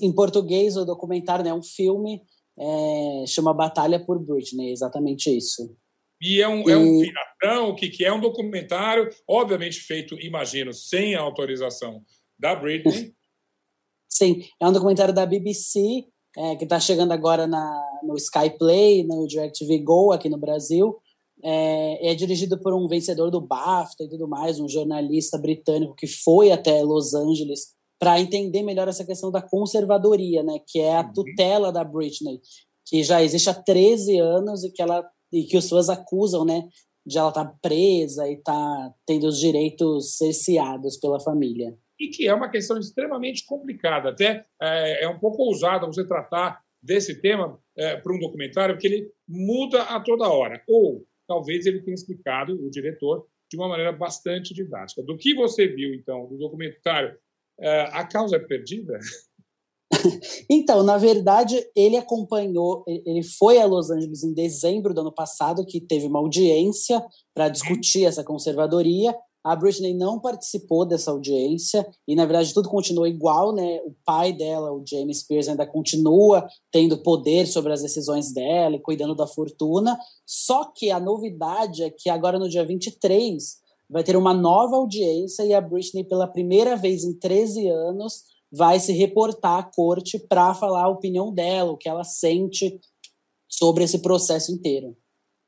em 0.01 0.13
português, 0.13 0.75
o 0.75 0.83
documentário 0.85 1.45
né, 1.45 1.51
é 1.51 1.53
um 1.53 1.63
filme, 1.63 2.21
é, 2.57 3.25
chama 3.27 3.53
Batalha 3.53 4.03
por 4.03 4.19
Britney, 4.19 4.71
exatamente 4.71 5.29
isso. 5.29 5.75
E 6.25 6.41
é 6.41 6.47
um, 6.47 6.67
e... 6.67 6.71
é 6.71 6.77
um 6.77 6.99
piratão, 7.01 7.69
o 7.69 7.75
que, 7.75 7.87
que 7.87 8.03
é 8.03 8.11
um 8.11 8.19
documentário, 8.19 9.07
obviamente 9.27 9.79
feito, 9.79 10.19
imagino, 10.19 10.73
sem 10.73 11.13
a 11.13 11.21
autorização 11.21 12.01
da 12.37 12.55
Britney. 12.55 13.13
Sim, 14.09 14.43
é 14.59 14.67
um 14.67 14.71
documentário 14.71 15.13
da 15.13 15.23
BBC, 15.23 16.05
é, 16.35 16.55
que 16.55 16.63
está 16.63 16.79
chegando 16.79 17.11
agora 17.11 17.45
na, 17.45 17.99
no 18.01 18.15
Sky 18.15 18.49
Play, 18.57 19.03
no 19.03 19.27
DirecTV 19.27 19.77
Go 19.79 20.11
aqui 20.11 20.27
no 20.27 20.39
Brasil. 20.39 20.97
É, 21.43 22.11
é, 22.11 22.15
dirigido 22.15 22.59
por 22.59 22.73
um 22.73 22.87
vencedor 22.87 23.29
do 23.29 23.39
BAFTA 23.39 24.05
e 24.05 24.09
tudo 24.09 24.27
mais, 24.27 24.59
um 24.59 24.67
jornalista 24.67 25.37
britânico 25.37 25.93
que 25.93 26.07
foi 26.07 26.51
até 26.51 26.81
Los 26.81 27.13
Angeles 27.13 27.75
para 27.99 28.19
entender 28.19 28.63
melhor 28.63 28.87
essa 28.87 29.05
questão 29.05 29.29
da 29.29 29.41
conservadoria, 29.41 30.41
né, 30.41 30.59
que 30.65 30.79
é 30.79 30.97
a 30.97 31.01
uhum. 31.01 31.13
tutela 31.13 31.71
da 31.71 31.83
Britney, 31.83 32.41
que 32.85 33.03
já 33.03 33.21
existe 33.21 33.49
há 33.49 33.53
13 33.53 34.17
anos 34.17 34.63
e 34.63 34.71
que 34.71 34.81
ela 34.81 35.05
e 35.31 35.43
que 35.43 35.57
os 35.57 35.69
fãs 35.69 35.89
acusam, 35.89 36.45
né, 36.45 36.67
de 37.05 37.17
ela 37.17 37.29
estar 37.29 37.45
tá 37.45 37.57
presa 37.61 38.27
e 38.27 38.33
estar 38.33 38.53
tá 38.53 38.93
tendo 39.05 39.27
os 39.27 39.39
direitos 39.39 40.17
cerceados 40.17 40.97
pela 40.97 41.19
família. 41.19 41.77
E 41.99 42.07
que 42.09 42.27
é 42.27 42.33
uma 42.33 42.49
questão 42.49 42.77
extremamente 42.77 43.45
complicada, 43.45 44.09
até 44.09 44.45
é, 44.61 45.03
é 45.05 45.09
um 45.09 45.19
pouco 45.19 45.43
ousado 45.43 45.85
você 45.85 46.05
tratar 46.05 46.61
desse 46.81 47.19
tema 47.21 47.59
é, 47.77 47.97
para 47.97 48.13
um 48.13 48.19
documentário, 48.19 48.75
porque 48.75 48.87
ele 48.87 49.11
muda 49.27 49.83
a 49.83 49.99
toda 49.99 50.29
hora. 50.29 50.61
Ou 50.67 51.05
talvez 51.27 51.65
ele 51.65 51.81
tenha 51.81 51.95
explicado, 51.95 52.53
o 52.53 52.69
diretor, 52.69 53.25
de 53.49 53.57
uma 53.57 53.67
maneira 53.67 53.91
bastante 53.91 54.53
didática. 54.53 55.01
Do 55.01 55.17
que 55.17 55.33
você 55.33 55.67
viu, 55.67 55.93
então, 55.93 56.27
do 56.27 56.37
documentário, 56.37 57.17
é, 57.59 57.81
a 57.91 58.05
causa 58.05 58.35
é 58.35 58.39
perdida? 58.39 58.99
Então, 60.49 60.83
na 60.83 60.97
verdade, 60.97 61.61
ele 61.75 61.97
acompanhou, 61.97 62.83
ele 62.87 63.23
foi 63.23 63.59
a 63.59 63.65
Los 63.65 63.89
Angeles 63.89 64.23
em 64.23 64.33
dezembro 64.33 64.93
do 64.93 65.01
ano 65.01 65.11
passado, 65.11 65.65
que 65.65 65.79
teve 65.81 66.07
uma 66.07 66.19
audiência 66.19 67.03
para 67.33 67.49
discutir 67.49 68.05
essa 68.05 68.23
conservadoria. 68.23 69.15
A 69.43 69.55
Britney 69.55 69.93
não 69.93 70.19
participou 70.19 70.85
dessa 70.85 71.11
audiência 71.11 71.87
e, 72.07 72.15
na 72.15 72.25
verdade, 72.25 72.51
tudo 72.51 72.67
continua 72.67 73.07
igual, 73.07 73.53
né? 73.53 73.79
O 73.85 73.93
pai 74.03 74.33
dela, 74.33 74.71
o 74.71 74.83
James 74.83 75.19
Spears, 75.19 75.47
ainda 75.47 75.67
continua 75.67 76.47
tendo 76.71 76.97
poder 76.97 77.45
sobre 77.45 77.71
as 77.71 77.83
decisões 77.83 78.33
dela 78.33 78.75
e 78.75 78.81
cuidando 78.81 79.13
da 79.13 79.27
fortuna. 79.27 79.99
Só 80.25 80.65
que 80.65 80.89
a 80.89 80.99
novidade 80.99 81.83
é 81.83 81.91
que 81.91 82.09
agora, 82.09 82.39
no 82.39 82.49
dia 82.49 82.65
23, 82.65 83.57
vai 83.87 84.03
ter 84.03 84.17
uma 84.17 84.33
nova 84.33 84.77
audiência 84.77 85.43
e 85.43 85.53
a 85.53 85.61
Britney, 85.61 86.03
pela 86.03 86.27
primeira 86.27 86.75
vez 86.75 87.03
em 87.03 87.13
13 87.13 87.67
anos, 87.67 88.23
vai 88.55 88.79
se 88.79 88.93
reportar 88.93 89.59
à 89.59 89.63
corte 89.63 90.17
para 90.17 90.53
falar 90.53 90.83
a 90.83 90.89
opinião 90.89 91.33
dela, 91.33 91.71
o 91.71 91.77
que 91.77 91.89
ela 91.89 92.03
sente 92.03 92.79
sobre 93.47 93.83
esse 93.83 94.01
processo 94.01 94.51
inteiro. 94.51 94.95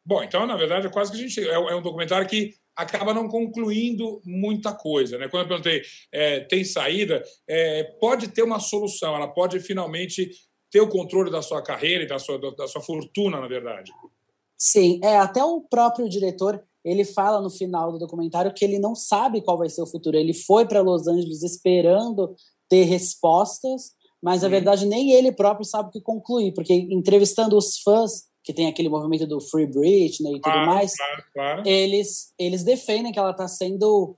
Bom, 0.06 0.24
então, 0.24 0.46
na 0.46 0.56
verdade, 0.56 0.88
é 0.88 0.90
quase 0.90 1.12
que 1.12 1.18
a 1.18 1.22
gente. 1.22 1.40
É, 1.42 1.54
é 1.54 1.76
um 1.76 1.82
documentário 1.82 2.28
que 2.28 2.54
acaba 2.76 3.14
não 3.14 3.28
concluindo 3.28 4.22
muita 4.24 4.74
coisa. 4.74 5.18
Né? 5.18 5.28
Quando 5.28 5.44
eu 5.44 5.48
perguntei, 5.48 5.82
é, 6.12 6.42
tem 6.42 6.64
saída, 6.64 7.24
é, 7.48 7.84
pode 8.00 8.28
ter 8.30 8.44
uma 8.44 8.60
solução, 8.60 9.16
ela 9.16 9.28
pode 9.28 9.60
finalmente 9.60 10.30
ter 10.70 10.80
o 10.80 10.88
controle 10.88 11.32
da 11.32 11.42
sua 11.42 11.62
carreira 11.62 12.04
e 12.04 12.08
da 12.08 12.20
sua, 12.20 12.38
da 12.56 12.68
sua 12.68 12.82
fortuna, 12.82 13.40
na 13.40 13.48
verdade. 13.48 13.92
Sim, 14.58 15.00
é, 15.04 15.18
até 15.18 15.44
o 15.44 15.62
próprio 15.62 16.08
diretor 16.08 16.64
ele 16.86 17.04
fala 17.04 17.42
no 17.42 17.50
final 17.50 17.92
do 17.92 18.00
documentário 18.00 18.54
que 18.54 18.64
ele 18.64 18.80
não 18.80 18.96
sabe 18.96 19.42
qual 19.42 19.58
vai 19.58 19.70
ser 19.70 19.82
o 19.82 19.88
futuro. 19.88 20.16
Ele 20.16 20.34
foi 20.34 20.66
para 20.66 20.82
Los 20.82 21.06
Angeles 21.06 21.44
esperando 21.44 22.34
ter 22.70 22.84
respostas, 22.84 23.92
mas 24.22 24.42
na 24.42 24.50
verdade 24.50 24.86
nem 24.86 25.12
ele 25.12 25.32
próprio 25.32 25.66
sabe 25.66 25.90
o 25.90 25.92
que 25.92 26.02
concluir, 26.02 26.54
porque 26.54 26.74
entrevistando 26.74 27.58
os 27.58 27.80
fãs 27.80 28.28
que 28.44 28.54
tem 28.54 28.68
aquele 28.68 28.90
movimento 28.90 29.28
do 29.28 29.42
Free 29.42 29.68
Britney 29.68 30.36
e 30.36 30.42
tudo 30.42 30.54
claro, 30.54 30.66
mais, 30.66 30.96
claro, 30.96 31.24
claro. 31.34 31.64
eles 31.66 32.34
eles 32.40 32.64
defendem 32.64 33.12
que 33.12 33.20
ela 33.20 33.32
está 33.32 33.48
sendo 33.48 34.18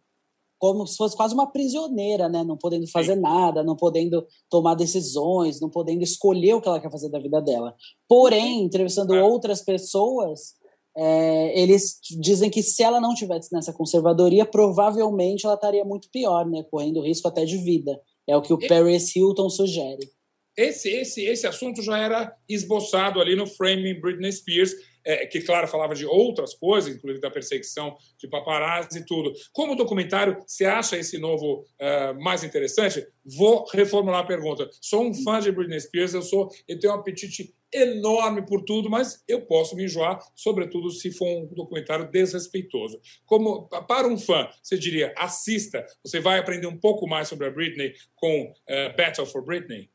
como 0.59 0.85
se 0.85 0.97
fosse 0.97 1.15
quase 1.15 1.33
uma 1.33 1.49
prisioneira, 1.49 2.27
né? 2.27 2.43
Não 2.43 2.57
podendo 2.57 2.85
fazer 2.91 3.15
Sim. 3.15 3.21
nada, 3.21 3.63
não 3.63 3.77
podendo 3.77 4.27
tomar 4.49 4.75
decisões, 4.75 5.61
não 5.61 5.69
podendo 5.69 6.03
escolher 6.03 6.53
o 6.53 6.61
que 6.61 6.67
ela 6.67 6.81
quer 6.81 6.91
fazer 6.91 7.09
da 7.09 7.17
vida 7.17 7.41
dela. 7.41 7.73
Porém, 8.07 8.65
entrevistando 8.65 9.15
é. 9.15 9.23
outras 9.23 9.61
pessoas, 9.61 10.55
é, 10.95 11.57
eles 11.59 11.97
dizem 12.19 12.49
que 12.49 12.61
se 12.61 12.83
ela 12.83 12.99
não 12.99 13.15
tivesse 13.15 13.53
nessa 13.53 13.71
conservadoria, 13.71 14.45
provavelmente 14.45 15.45
ela 15.45 15.55
estaria 15.55 15.85
muito 15.85 16.09
pior, 16.11 16.45
né? 16.45 16.61
Correndo 16.69 17.01
risco 17.01 17.27
até 17.29 17.45
de 17.45 17.57
vida. 17.57 17.99
É 18.29 18.35
o 18.37 18.41
que 18.43 18.53
o 18.53 18.59
Paris 18.59 19.15
Hilton 19.15 19.49
sugere. 19.49 20.07
Esse, 20.55 20.89
esse, 20.89 21.25
esse 21.25 21.47
assunto 21.47 21.81
já 21.81 21.97
era 21.97 22.35
esboçado 22.47 23.19
ali 23.19 23.35
no 23.35 23.47
Framing 23.47 23.99
Britney 23.99 24.31
Spears, 24.31 24.71
é, 25.03 25.25
que, 25.25 25.41
claro, 25.41 25.67
falava 25.67 25.95
de 25.95 26.05
outras 26.05 26.53
coisas, 26.53 26.93
inclusive 26.93 27.21
da 27.21 27.31
perseguição 27.31 27.97
de 28.17 28.27
paparazzi 28.27 28.99
e 28.99 29.05
tudo. 29.05 29.31
Como 29.53 29.75
documentário, 29.75 30.37
você 30.45 30.65
acha 30.65 30.97
esse 30.97 31.17
novo 31.17 31.65
uh, 31.79 32.21
mais 32.21 32.43
interessante? 32.43 33.05
Vou 33.25 33.65
reformular 33.71 34.21
a 34.21 34.27
pergunta. 34.27 34.69
Sou 34.81 35.03
um 35.03 35.13
fã 35.13 35.39
de 35.39 35.51
Britney 35.51 35.79
Spears, 35.79 36.13
eu, 36.13 36.21
sou, 36.21 36.49
eu 36.67 36.79
tenho 36.79 36.93
um 36.93 36.97
apetite 36.97 37.55
enorme 37.71 38.45
por 38.45 38.63
tudo, 38.63 38.89
mas 38.89 39.23
eu 39.27 39.45
posso 39.45 39.75
me 39.75 39.85
enjoar, 39.85 40.19
sobretudo 40.35 40.89
se 40.89 41.11
for 41.11 41.27
um 41.27 41.47
documentário 41.53 42.09
desrespeitoso. 42.09 42.99
Como 43.25 43.67
para 43.67 44.07
um 44.07 44.17
fã, 44.17 44.49
você 44.61 44.77
diria, 44.77 45.13
assista, 45.17 45.85
você 46.03 46.19
vai 46.19 46.39
aprender 46.39 46.67
um 46.67 46.77
pouco 46.77 47.07
mais 47.07 47.27
sobre 47.27 47.47
a 47.47 47.51
Britney 47.51 47.93
com 48.15 48.51
uh, 48.51 48.97
Battle 48.97 49.25
for 49.25 49.43
Britney? 49.43 49.89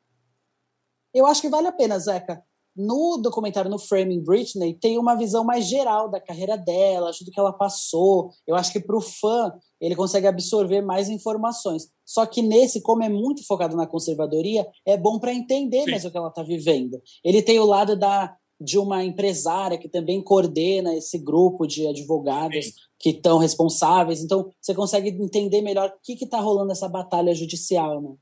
Eu 1.12 1.27
acho 1.27 1.40
que 1.40 1.49
vale 1.49 1.69
a 1.69 1.73
pena, 1.73 1.99
Zeca. 1.99 2.43
No 2.76 3.18
documentário, 3.18 3.70
no 3.70 3.78
Framing 3.78 4.22
Britney, 4.22 4.74
tem 4.74 4.98
uma 4.98 5.14
visão 5.14 5.44
mais 5.44 5.66
geral 5.66 6.10
da 6.10 6.20
carreira 6.20 6.56
dela, 6.56 7.12
tudo 7.16 7.30
que 7.30 7.38
ela 7.38 7.52
passou. 7.52 8.30
Eu 8.46 8.56
acho 8.56 8.72
que 8.72 8.80
para 8.80 8.96
o 8.96 9.00
fã, 9.00 9.52
ele 9.80 9.94
consegue 9.94 10.26
absorver 10.26 10.80
mais 10.80 11.08
informações. 11.08 11.88
Só 12.04 12.26
que 12.26 12.42
nesse, 12.42 12.80
como 12.80 13.04
é 13.04 13.08
muito 13.08 13.46
focado 13.46 13.76
na 13.76 13.87
conservadoria, 13.87 14.66
é 14.84 14.96
bom 14.96 15.18
para 15.18 15.32
entender 15.32 15.84
Sim. 15.84 15.90
mais 15.90 16.04
o 16.04 16.10
que 16.10 16.16
ela 16.16 16.28
está 16.28 16.42
vivendo. 16.42 17.00
Ele 17.24 17.42
tem 17.42 17.60
o 17.60 17.66
lado 17.66 17.96
da, 17.96 18.34
de 18.60 18.78
uma 18.78 19.04
empresária 19.04 19.78
que 19.78 19.88
também 19.88 20.22
coordena 20.22 20.94
esse 20.94 21.18
grupo 21.18 21.66
de 21.66 21.87
advogados 21.87 22.66
Sim. 22.66 22.72
que 22.98 23.10
estão 23.10 23.38
responsáveis. 23.38 24.20
Então, 24.20 24.50
você 24.60 24.74
consegue 24.74 25.10
entender 25.10 25.60
melhor 25.62 25.90
o 25.90 25.92
que 26.02 26.24
está 26.24 26.40
rolando 26.40 26.72
essa 26.72 26.88
batalha 26.88 27.34
judicial. 27.34 28.00
Né? 28.00 28.14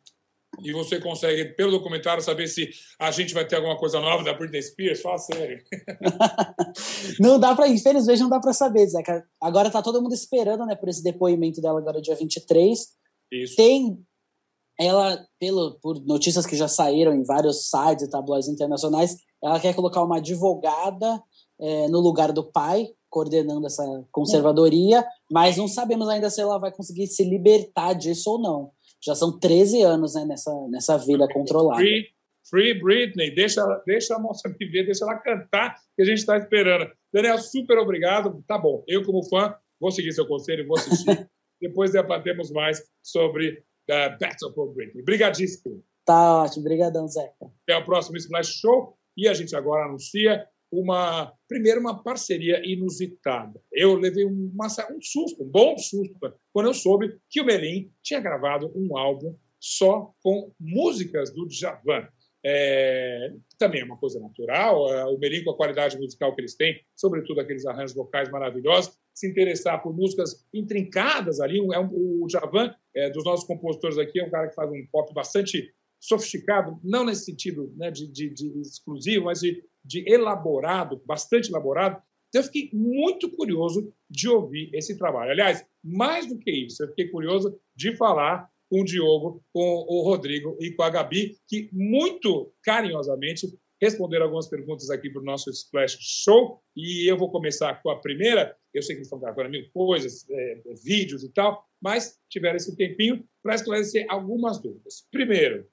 E 0.61 0.73
você 0.73 1.01
consegue, 1.01 1.47
pelo 1.55 1.71
documentário, 1.71 2.23
saber 2.23 2.47
se 2.47 2.71
a 2.99 3.11
gente 3.11 3.33
vai 3.33 3.47
ter 3.47 3.57
alguma 3.57 3.77
coisa 3.77 4.01
nova 4.01 4.23
da 4.23 4.35
Britney 4.35 4.63
Spears? 4.63 5.01
Fala 5.01 5.19
sério. 5.19 5.63
não 7.19 7.39
dá 7.39 7.55
para, 7.55 7.69
infelizmente, 7.69 8.21
não 8.21 8.29
dá 8.29 8.39
para 8.39 8.53
saber, 8.53 8.87
Zeca. 8.87 9.25
Agora 9.41 9.71
tá 9.71 9.83
todo 9.83 10.03
mundo 10.03 10.15
esperando, 10.15 10.67
né, 10.67 10.77
por 10.77 10.89
esse 10.89 11.03
depoimento 11.03 11.61
dela 11.61 11.79
agora 11.79 12.03
dia 12.03 12.15
23. 12.15 12.79
Isso. 13.33 13.57
Tem 13.57 13.99
ela, 14.79 15.25
pelo, 15.39 15.79
por 15.81 16.01
notícias 16.05 16.47
que 16.47 16.57
já 16.57 16.69
saíram 16.69 17.15
em 17.15 17.25
vários 17.25 17.69
sites 17.69 18.07
e 18.07 18.11
tabloides 18.11 18.49
internacionais, 18.49 19.17
ela 19.43 19.59
quer 19.59 19.75
colocar 19.75 20.03
uma 20.03 20.19
advogada 20.19 21.23
é, 21.61 21.89
no 21.89 22.01
lugar 22.01 22.33
do 22.33 22.45
pai, 22.45 22.89
coordenando 23.09 23.67
essa 23.67 23.85
conservadoria, 24.11 25.07
mas 25.31 25.57
não 25.57 25.69
sabemos 25.69 26.09
ainda 26.09 26.31
se 26.31 26.41
ela 26.41 26.59
vai 26.59 26.73
conseguir 26.73 27.07
se 27.07 27.25
libertar 27.25 27.95
disso 27.95 28.31
ou 28.31 28.39
não 28.41 28.71
já 29.05 29.15
são 29.15 29.39
13 29.39 29.83
anos 29.83 30.15
né, 30.15 30.25
nessa, 30.25 30.53
nessa 30.69 30.97
vida 30.97 31.27
controlada. 31.29 31.81
Free, 31.81 32.07
free 32.49 32.81
Britney, 32.81 33.35
deixa, 33.35 33.65
deixa 33.87 34.15
a 34.15 34.19
moça 34.19 34.49
viver, 34.59 34.85
deixa 34.85 35.05
ela 35.05 35.17
cantar, 35.19 35.77
que 35.97 36.03
a 36.03 36.05
gente 36.05 36.19
está 36.19 36.37
esperando. 36.39 36.91
Daniel, 37.13 37.39
super 37.39 37.79
obrigado. 37.79 38.43
Tá 38.47 38.57
bom, 38.57 38.85
eu 38.87 39.05
como 39.05 39.23
fã 39.25 39.55
vou 39.81 39.91
seguir 39.91 40.13
seu 40.13 40.27
conselho, 40.27 40.67
vou 40.67 40.79
assistir. 40.79 41.29
Depois 41.61 41.93
debatemos 41.93 42.51
mais 42.51 42.83
sobre 43.03 43.63
uh, 43.91 44.19
Battle 44.21 44.53
for 44.55 44.73
Britney. 44.73 45.03
Obrigadíssimo. 45.03 45.83
Tá 46.05 46.43
ótimo, 46.43 46.63
obrigadão, 46.63 47.07
Zeca. 47.07 47.53
Até 47.63 47.77
o 47.77 47.85
próximo 47.85 48.17
Splash 48.17 48.61
Show 48.61 48.97
e 49.17 49.29
a 49.29 49.35
gente 49.35 49.55
agora 49.55 49.85
anuncia 49.85 50.47
uma 50.73 51.33
primeiro 51.47 51.81
uma 51.81 52.03
parceria 52.03 52.63
inusitada. 52.65 53.61
Eu 53.71 53.95
levei 53.95 54.25
uma, 54.25 54.67
um 54.67 55.03
susto, 55.03 55.45
um 55.45 55.49
bom 55.49 55.77
susto, 55.77 56.15
quando 56.53 56.67
eu 56.67 56.75
soube 56.75 57.19
que 57.29 57.43
o 57.43 57.45
Melim 57.45 57.93
tinha 58.03 58.21
gravado 58.21 58.73
um 58.75 58.97
álbum 58.97 59.37
só 59.61 60.13
com 60.23 60.51
músicas 60.59 61.33
do 61.33 61.47
Djavan. 61.47 62.09
É, 62.45 63.33
também 63.57 63.83
é 63.83 63.85
uma 63.85 63.99
coisa 63.99 64.19
natural, 64.19 64.93
é, 64.93 65.05
o 65.05 65.17
Melim, 65.19 65.45
com 65.45 65.51
a 65.51 65.57
qualidade 65.57 65.97
musical 65.97 66.35
que 66.35 66.41
eles 66.41 66.57
têm, 66.57 66.81
sobretudo 66.97 67.41
aqueles 67.41 67.65
arranjos 67.65 67.95
vocais 67.95 68.29
maravilhosos, 68.31 68.99
se 69.15 69.31
interessar 69.31 69.81
por 69.81 69.95
músicas 69.95 70.45
intrincadas 70.53 71.39
ali. 71.39 71.59
É 71.73 71.79
um, 71.79 72.23
o 72.23 72.27
Djavan, 72.27 72.75
é, 72.97 73.11
dos 73.11 73.25
nossos 73.25 73.47
compositores 73.47 73.99
aqui, 73.99 74.19
é 74.19 74.25
um 74.25 74.31
cara 74.31 74.49
que 74.49 74.55
faz 74.55 74.69
um 74.71 74.87
pop 74.91 75.13
bastante 75.15 75.73
sofisticado, 76.01 76.81
não 76.83 77.05
nesse 77.05 77.27
sentido 77.27 77.73
né, 77.77 77.89
de, 77.91 78.11
de, 78.11 78.29
de 78.31 78.61
exclusivo, 78.61 79.27
mas 79.27 79.39
de 79.39 79.63
de 79.85 80.05
elaborado, 80.09 81.03
bastante 81.05 81.51
elaborado. 81.51 82.01
Então, 82.29 82.41
eu 82.41 82.47
fiquei 82.47 82.71
muito 82.73 83.31
curioso 83.31 83.93
de 84.09 84.29
ouvir 84.29 84.71
esse 84.73 84.97
trabalho. 84.97 85.33
Aliás, 85.33 85.65
mais 85.85 86.27
do 86.27 86.39
que 86.39 86.51
isso, 86.51 86.83
eu 86.83 86.89
fiquei 86.89 87.09
curioso 87.09 87.59
de 87.77 87.95
falar 87.97 88.49
com 88.71 88.81
o 88.81 88.85
Diogo, 88.85 89.45
com 89.53 89.85
o 89.87 90.03
Rodrigo 90.03 90.57
e 90.59 90.71
com 90.71 90.83
a 90.83 90.89
Gabi, 90.89 91.37
que 91.47 91.69
muito 91.73 92.55
carinhosamente 92.63 93.47
responderam 93.83 94.27
algumas 94.27 94.49
perguntas 94.49 94.89
aqui 94.91 95.11
para 95.11 95.21
o 95.21 95.25
nosso 95.25 95.51
Splash 95.51 95.99
Show. 96.01 96.63
E 96.75 97.11
eu 97.11 97.19
vou 97.19 97.31
começar 97.31 97.83
com 97.83 97.91
a 97.91 98.01
primeira. 98.01 98.57
Eu 98.73 98.81
sei 98.81 98.95
que 98.95 99.01
eles 99.01 99.09
estão 99.09 99.19
gravando 99.19 99.51
mil 99.51 99.69
coisas, 99.73 100.25
é, 100.31 100.63
vídeos 100.83 101.25
e 101.25 101.29
tal, 101.31 101.67
mas 101.83 102.19
tiveram 102.31 102.57
esse 102.57 102.77
tempinho 102.77 103.23
para 103.43 103.57
esclarecer 103.57 104.07
algumas 104.09 104.59
dúvidas. 104.63 105.07
Primeiro, 105.11 105.67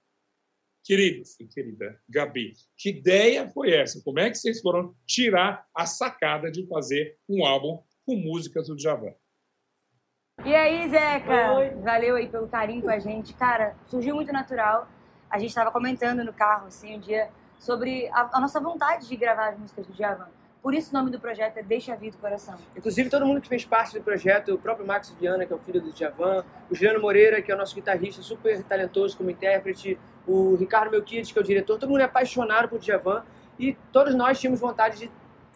Querido 0.83 1.23
e 1.39 1.45
querida 1.45 1.99
Gabi, 2.09 2.53
que 2.77 2.89
ideia 2.89 3.47
foi 3.49 3.73
essa? 3.73 4.01
Como 4.03 4.19
é 4.19 4.29
que 4.29 4.37
vocês 4.37 4.61
foram 4.61 4.95
tirar 5.05 5.65
a 5.75 5.85
sacada 5.85 6.51
de 6.51 6.65
fazer 6.67 7.17
um 7.27 7.45
álbum 7.45 7.83
com 8.05 8.15
músicas 8.15 8.67
do 8.67 8.75
Djavan? 8.75 9.13
E 10.45 10.55
aí, 10.55 10.89
Zeca? 10.89 11.53
Oi. 11.53 11.69
Valeu 11.81 12.15
aí 12.15 12.27
pelo 12.27 12.47
carinho 12.47 12.81
com 12.81 12.89
a 12.89 12.97
gente. 12.97 13.33
Cara, 13.33 13.75
surgiu 13.85 14.15
muito 14.15 14.31
natural. 14.31 14.87
A 15.29 15.37
gente 15.37 15.49
estava 15.49 15.69
comentando 15.69 16.23
no 16.23 16.33
carro, 16.33 16.67
assim, 16.67 16.95
um 16.95 16.99
dia, 16.99 17.29
sobre 17.59 18.07
a, 18.07 18.37
a 18.37 18.39
nossa 18.39 18.59
vontade 18.59 19.07
de 19.07 19.15
gravar 19.17 19.49
as 19.49 19.59
músicas 19.59 19.85
do 19.85 19.93
Djavan. 19.93 20.29
Por 20.61 20.73
isso 20.73 20.91
o 20.91 20.93
nome 20.93 21.09
do 21.09 21.19
projeto 21.19 21.57
é 21.57 21.63
Deixa 21.63 21.93
a 21.93 21.95
Vida 21.95 22.17
do 22.17 22.21
Coração. 22.21 22.55
Inclusive, 22.75 23.09
todo 23.09 23.25
mundo 23.25 23.39
que 23.39 23.47
fez 23.47 23.63
parte 23.63 23.97
do 23.97 24.03
projeto, 24.03 24.53
o 24.53 24.57
próprio 24.57 24.85
Max 24.85 25.09
Viana, 25.19 25.45
que 25.45 25.53
é 25.53 25.55
o 25.55 25.59
filho 25.59 25.81
do 25.81 25.91
Djavan, 25.91 26.43
o 26.69 26.75
Juliano 26.75 26.99
Moreira, 26.99 27.41
que 27.41 27.51
é 27.51 27.55
o 27.55 27.57
nosso 27.57 27.73
guitarrista, 27.73 28.21
super 28.21 28.61
talentoso 28.63 29.15
como 29.17 29.29
intérprete, 29.29 29.97
o 30.27 30.55
Ricardo 30.55 30.91
Melquides, 30.91 31.31
que 31.31 31.39
é 31.39 31.41
o 31.41 31.45
diretor, 31.45 31.79
todo 31.79 31.89
mundo 31.89 32.01
é 32.01 32.03
apaixonado 32.03 32.67
por 32.67 32.79
Djavan 32.79 33.23
e 33.57 33.75
todos 33.91 34.13
nós 34.13 34.39
tínhamos 34.39 34.59
vontade 34.59 34.99
de 34.99 35.11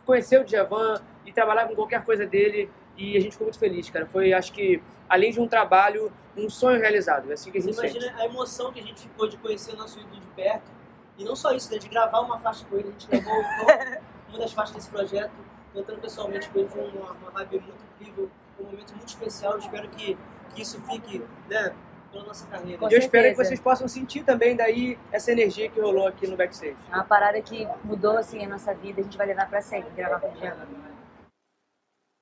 conhecer 0.06 0.40
o 0.40 0.46
Djavan, 0.46 1.02
e 1.26 1.32
trabalhar 1.32 1.68
com 1.68 1.76
qualquer 1.76 2.04
coisa 2.04 2.26
dele 2.26 2.70
e 2.98 3.18
a 3.18 3.20
gente 3.20 3.32
ficou 3.32 3.46
muito 3.46 3.60
feliz, 3.60 3.90
cara. 3.90 4.06
Foi, 4.06 4.34
acho 4.34 4.54
que, 4.54 4.82
além 5.10 5.32
de 5.32 5.40
um 5.40 5.48
trabalho, 5.48 6.12
um 6.38 6.50
sonho 6.50 6.80
realizado. 6.80 7.30
É 7.30 7.34
assim 7.34 7.52
que 7.52 7.58
a 7.58 7.62
gente 7.62 7.74
Você 7.74 7.88
imagina 7.88 8.06
sente. 8.06 8.22
a 8.22 8.26
emoção 8.26 8.72
que 8.72 8.80
a 8.80 8.84
gente 8.84 9.08
pôde 9.10 9.38
conhecer 9.38 9.74
o 9.74 9.78
nosso 9.78 10.00
ídolo 10.00 10.20
de 10.20 10.28
perto. 10.28 10.72
E 11.18 11.24
não 11.24 11.36
só 11.36 11.52
isso, 11.52 11.72
né, 11.72 11.78
de 11.78 11.88
gravar 11.88 12.22
uma 12.22 12.38
faixa 12.40 12.66
com 12.66 12.76
ele. 12.76 12.90
A 12.90 12.92
gente 12.92 13.08
gravou 13.08 13.34
uma 14.34 14.40
das 14.40 14.52
faixas 14.52 14.76
desse 14.76 14.90
projeto, 14.90 15.32
cantando 15.74 16.02
pessoalmente 16.02 16.50
com 16.50 16.60
ele. 16.60 16.68
Foi 16.68 16.82
uma, 16.90 17.12
uma 17.12 17.32
vibe 17.32 17.60
muito 17.60 17.84
incrível, 17.96 18.30
um 18.60 18.64
momento 18.64 18.96
muito 18.96 19.08
especial. 19.08 19.54
Eu 19.54 19.60
espero 19.60 19.88
que, 19.90 20.18
que 20.54 20.62
isso 20.62 20.82
fique, 20.82 21.20
né, 21.50 21.74
pela 22.12 22.26
nossa 22.26 22.48
carreira. 22.48 22.80
Com 22.80 22.90
E 22.90 22.94
eu 22.94 23.00
espero 23.00 23.24
que 23.24 23.30
certeza. 23.30 23.44
vocês 23.44 23.60
possam 23.60 23.88
sentir 23.88 24.24
também 24.24 24.56
daí 24.56 24.98
essa 25.12 25.32
energia 25.32 25.70
que 25.70 25.80
rolou 25.80 26.08
aqui 26.08 26.28
no 26.28 26.36
backstage. 26.36 26.76
É 26.92 26.96
uma 26.96 27.06
parada 27.06 27.40
que 27.42 27.68
mudou 27.84 28.18
assim 28.18 28.44
a 28.44 28.50
nossa 28.50 28.74
vida, 28.74 29.02
a 29.02 29.04
gente 29.04 29.18
vai 29.18 29.28
levar 29.28 29.48
pra 29.50 29.62
sempre, 29.62 29.92
gravar 29.96 30.20
com 30.20 30.28
o. 30.28 30.94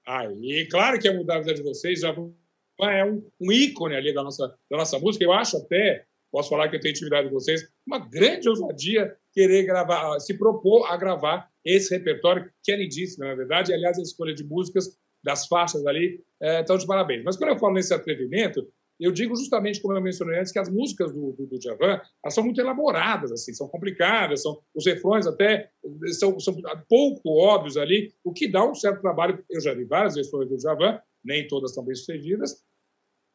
Ah, 0.06 0.26
e 0.26 0.68
claro 0.70 1.00
que 1.00 1.08
ia 1.08 1.16
mudar 1.16 1.38
a 1.38 1.40
vida 1.40 1.54
de 1.54 1.64
vocês, 1.64 2.02
já 2.02 2.10
é 2.10 3.06
um, 3.06 3.30
um 3.40 3.52
ícone 3.52 3.96
ali 3.96 4.14
da 4.14 4.24
nossa, 4.24 4.48
da 4.70 4.78
nossa 4.78 5.00
música. 5.00 5.24
Eu 5.24 5.32
acho 5.32 5.58
até, 5.58 6.06
posso 6.32 6.50
falar 6.50 6.68
que 6.70 6.76
eu 6.76 6.80
tenho 6.80 6.92
intimidade 6.92 7.30
com 7.30 7.36
vocês, 7.36 7.72
uma 7.86 8.00
grande 8.00 8.50
ousadia 8.50 9.16
querer 9.34 9.64
gravar, 9.64 10.20
se 10.20 10.38
propor 10.38 10.86
a 10.92 10.98
gravar 10.98 11.50
esse 11.64 11.96
repertório, 11.96 12.50
que 12.64 12.72
é 12.72 12.76
lindíssimo, 12.76 13.26
na 13.26 13.36
verdade. 13.36 13.72
E, 13.72 13.76
aliás, 13.76 13.98
a 13.98 14.02
escolha 14.02 14.34
de 14.34 14.44
músicas, 14.44 14.98
das 15.24 15.46
faixas 15.48 15.86
ali, 15.86 16.24
estão 16.42 16.78
de 16.78 16.88
parabéns. 16.88 17.24
Mas 17.24 17.38
quando 17.38 17.52
eu 17.52 17.60
falo 17.60 17.76
nesse 17.76 17.94
atrevimento, 17.94 18.68
eu 19.02 19.12
digo 19.12 19.36
justamente, 19.36 19.82
como 19.82 19.96
eu 19.96 20.02
mencionei 20.02 20.40
antes, 20.40 20.52
que 20.52 20.60
as 20.60 20.70
músicas 20.70 21.12
do, 21.12 21.32
do, 21.32 21.48
do 21.48 21.60
elas 21.80 22.34
são 22.36 22.44
muito 22.44 22.62
elaboradas, 22.62 23.32
assim, 23.32 23.52
são 23.52 23.68
complicadas, 23.68 24.44
são, 24.44 24.62
os 24.76 24.86
refrões 24.86 25.26
até 25.26 25.72
são, 26.20 26.40
são 26.40 26.56
pouco 26.88 27.30
óbvios 27.30 27.78
ali, 27.78 28.14
o 28.24 28.32
que 28.32 28.48
dá 28.48 28.64
um 28.64 28.76
certo 28.76 29.02
trabalho. 29.02 29.44
Eu 29.50 29.60
já 29.60 29.74
vi 29.74 29.86
várias 29.86 30.14
versões 30.14 30.48
do 30.48 30.56
Djavan, 30.56 31.00
nem 31.24 31.48
todas 31.48 31.72
estão 31.72 31.84
bem 31.84 31.96
sucedidas, 31.96 32.64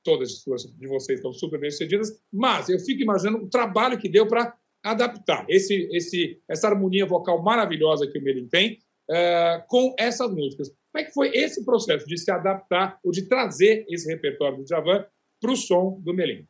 todas 0.04 0.44
de 0.78 0.86
vocês 0.86 1.18
estão 1.18 1.32
super 1.32 1.58
bem 1.58 1.70
sucedidas, 1.72 2.16
mas 2.32 2.68
eu 2.68 2.78
fico 2.78 3.02
imaginando 3.02 3.44
o 3.44 3.50
trabalho 3.50 3.98
que 3.98 4.08
deu 4.08 4.28
para 4.28 4.56
adaptar 4.86 5.44
esse, 5.48 5.88
esse, 5.92 6.40
essa 6.48 6.68
harmonia 6.68 7.04
vocal 7.04 7.42
maravilhosa 7.42 8.06
que 8.06 8.18
o 8.18 8.22
Melim 8.22 8.48
tem 8.48 8.78
eh, 9.10 9.64
com 9.68 9.94
essas 9.98 10.30
músicas. 10.32 10.68
Como 10.68 11.02
é 11.02 11.04
que 11.04 11.12
foi 11.12 11.28
esse 11.34 11.64
processo 11.64 12.06
de 12.06 12.16
se 12.16 12.30
adaptar 12.30 12.98
ou 13.04 13.10
de 13.10 13.28
trazer 13.28 13.84
esse 13.88 14.08
repertório 14.08 14.58
do 14.58 14.64
Djavan 14.64 15.04
para 15.40 15.50
o 15.50 15.56
som 15.56 16.00
do 16.00 16.14
Melim? 16.14 16.46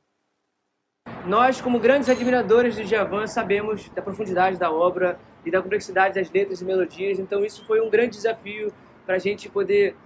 Nós, 1.26 1.60
como 1.60 1.80
grandes 1.80 2.08
admiradores 2.08 2.76
do 2.76 2.84
Djavan, 2.84 3.26
sabemos 3.26 3.88
da 3.90 4.02
profundidade 4.02 4.58
da 4.58 4.70
obra 4.70 5.18
e 5.44 5.50
da 5.50 5.62
complexidade 5.62 6.14
das 6.14 6.30
letras 6.30 6.60
e 6.60 6.64
melodias, 6.64 7.18
então 7.18 7.44
isso 7.44 7.64
foi 7.64 7.80
um 7.80 7.88
grande 7.88 8.16
desafio 8.16 8.72
para 9.04 9.16
a 9.16 9.18
gente 9.18 9.48
poder 9.48 9.96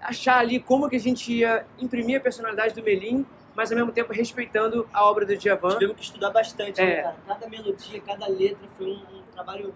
achar 0.00 0.38
ali 0.38 0.60
como 0.60 0.88
que 0.88 0.96
a 0.96 1.00
gente 1.00 1.32
ia 1.32 1.66
imprimir 1.78 2.18
a 2.18 2.20
personalidade 2.20 2.74
do 2.74 2.82
Melim, 2.82 3.24
mas 3.56 3.72
ao 3.72 3.78
mesmo 3.78 3.90
tempo 3.90 4.12
respeitando 4.12 4.86
a 4.92 5.04
obra 5.08 5.24
do 5.24 5.34
Djavan. 5.36 5.70
Tivemos 5.70 5.96
que 5.96 6.02
estudar 6.02 6.30
bastante, 6.30 6.80
né, 6.80 6.92
É. 6.92 7.02
cara? 7.02 7.16
Cada 7.26 7.48
melodia, 7.48 8.00
cada 8.02 8.28
letra 8.28 8.68
foi 8.76 8.86
um, 8.86 9.18
um 9.18 9.22
trabalho 9.32 9.74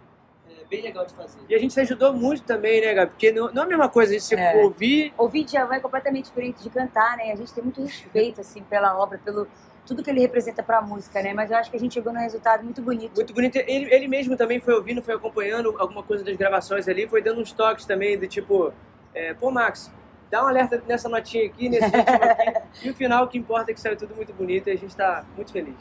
é, 0.49 0.65
bem 0.69 0.83
legal 0.83 1.07
de 1.07 1.15
fazer. 1.15 1.41
E 1.49 1.55
a 1.55 1.59
gente 1.59 1.73
se 1.73 1.81
ajudou 1.81 2.13
muito 2.13 2.43
também, 2.43 2.81
né, 2.83 2.93
Gabi? 2.93 3.11
Porque 3.13 3.33
não, 3.33 3.51
não 3.53 3.63
é 3.63 3.65
a 3.65 3.69
mesma 3.69 3.89
coisa 3.89 4.15
a 4.15 4.19
gente 4.19 4.35
É. 4.35 4.63
ouvir 4.63 5.15
Ouvir 5.17 5.45
Djavan 5.45 5.77
é 5.77 5.81
completamente 5.81 6.27
diferente 6.27 6.63
de 6.63 6.69
cantar, 6.69 7.17
né? 7.17 7.33
A 7.33 7.37
gente 7.37 7.53
tem 7.55 7.65
muito 7.65 7.81
respeito, 7.81 8.41
assim, 8.43 8.63
pela 8.65 8.99
obra, 8.99 9.19
pelo 9.25 9.49
tudo 9.87 10.05
que 10.05 10.11
ele 10.11 10.21
representa 10.21 10.63
pra 10.63 10.81
música, 10.83 11.21
né? 11.23 11.33
Mas 11.33 11.51
eu 11.51 11.57
acho 11.57 11.71
que 11.71 11.77
a 11.77 11.81
gente 11.81 11.95
chegou 11.95 12.13
num 12.13 12.21
resultado 12.21 12.63
muito 12.63 12.81
bonito. 12.83 13.17
muito 13.17 13.33
bonito. 13.33 13.57
Ele, 13.57 13.93
ele 13.93 14.07
mesmo 14.07 14.37
também 14.37 14.61
foi 14.61 14.75
ouvindo, 14.75 15.03
foi 15.03 15.15
acompanhando 15.15 15.75
alguma 15.79 16.03
coisa 16.03 16.23
das 16.23 16.37
gravações 16.37 16.87
ali, 16.87 17.09
foi 17.09 17.23
dando 17.23 17.41
uns 17.41 17.51
toques 17.51 17.87
também 17.87 18.17
do 18.17 18.29
tipo, 18.29 18.73
é, 19.15 19.33
pô, 19.35 19.51
Max, 19.51 19.91
dá 20.31 20.45
um 20.45 20.49
alerta 20.49 20.83
nessa 20.87 21.09
notinha 21.09 21.47
aqui, 21.47 21.69
nesse 21.69 21.85
ritmo 21.85 22.01
aqui. 22.03 22.61
e 22.87 22.91
o 22.91 22.95
final, 22.95 23.25
o 23.25 23.29
que 23.29 23.39
importa 23.39 23.71
é 23.71 23.75
que 23.75 23.81
saiu 23.81 23.97
tudo 23.97 24.15
muito 24.15 24.33
bonito 24.33 24.69
e 24.69 24.73
a 24.73 24.77
gente 24.77 24.95
tá 24.95 25.27
muito 25.37 25.53
feliz. 25.53 25.77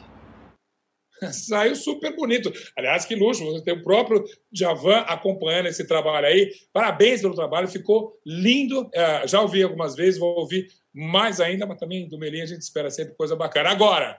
Saiu 1.32 1.76
super 1.76 2.14
bonito. 2.16 2.50
Aliás, 2.76 3.04
que 3.04 3.14
luxo, 3.14 3.44
você 3.44 3.62
tem 3.62 3.74
o 3.74 3.82
próprio 3.82 4.24
Javan 4.50 5.00
acompanhando 5.00 5.66
esse 5.66 5.86
trabalho 5.86 6.26
aí. 6.26 6.50
Parabéns 6.72 7.20
pelo 7.20 7.34
trabalho, 7.34 7.68
ficou 7.68 8.18
lindo. 8.24 8.88
É, 8.94 9.26
já 9.28 9.40
ouvi 9.40 9.62
algumas 9.62 9.94
vezes, 9.94 10.18
vou 10.18 10.38
ouvir 10.38 10.68
mais 10.92 11.40
ainda, 11.40 11.66
mas 11.66 11.78
também 11.78 12.08
do 12.08 12.18
Melim 12.18 12.40
a 12.40 12.46
gente 12.46 12.62
espera 12.62 12.90
sempre 12.90 13.14
coisa 13.14 13.36
bacana. 13.36 13.70
Agora, 13.70 14.18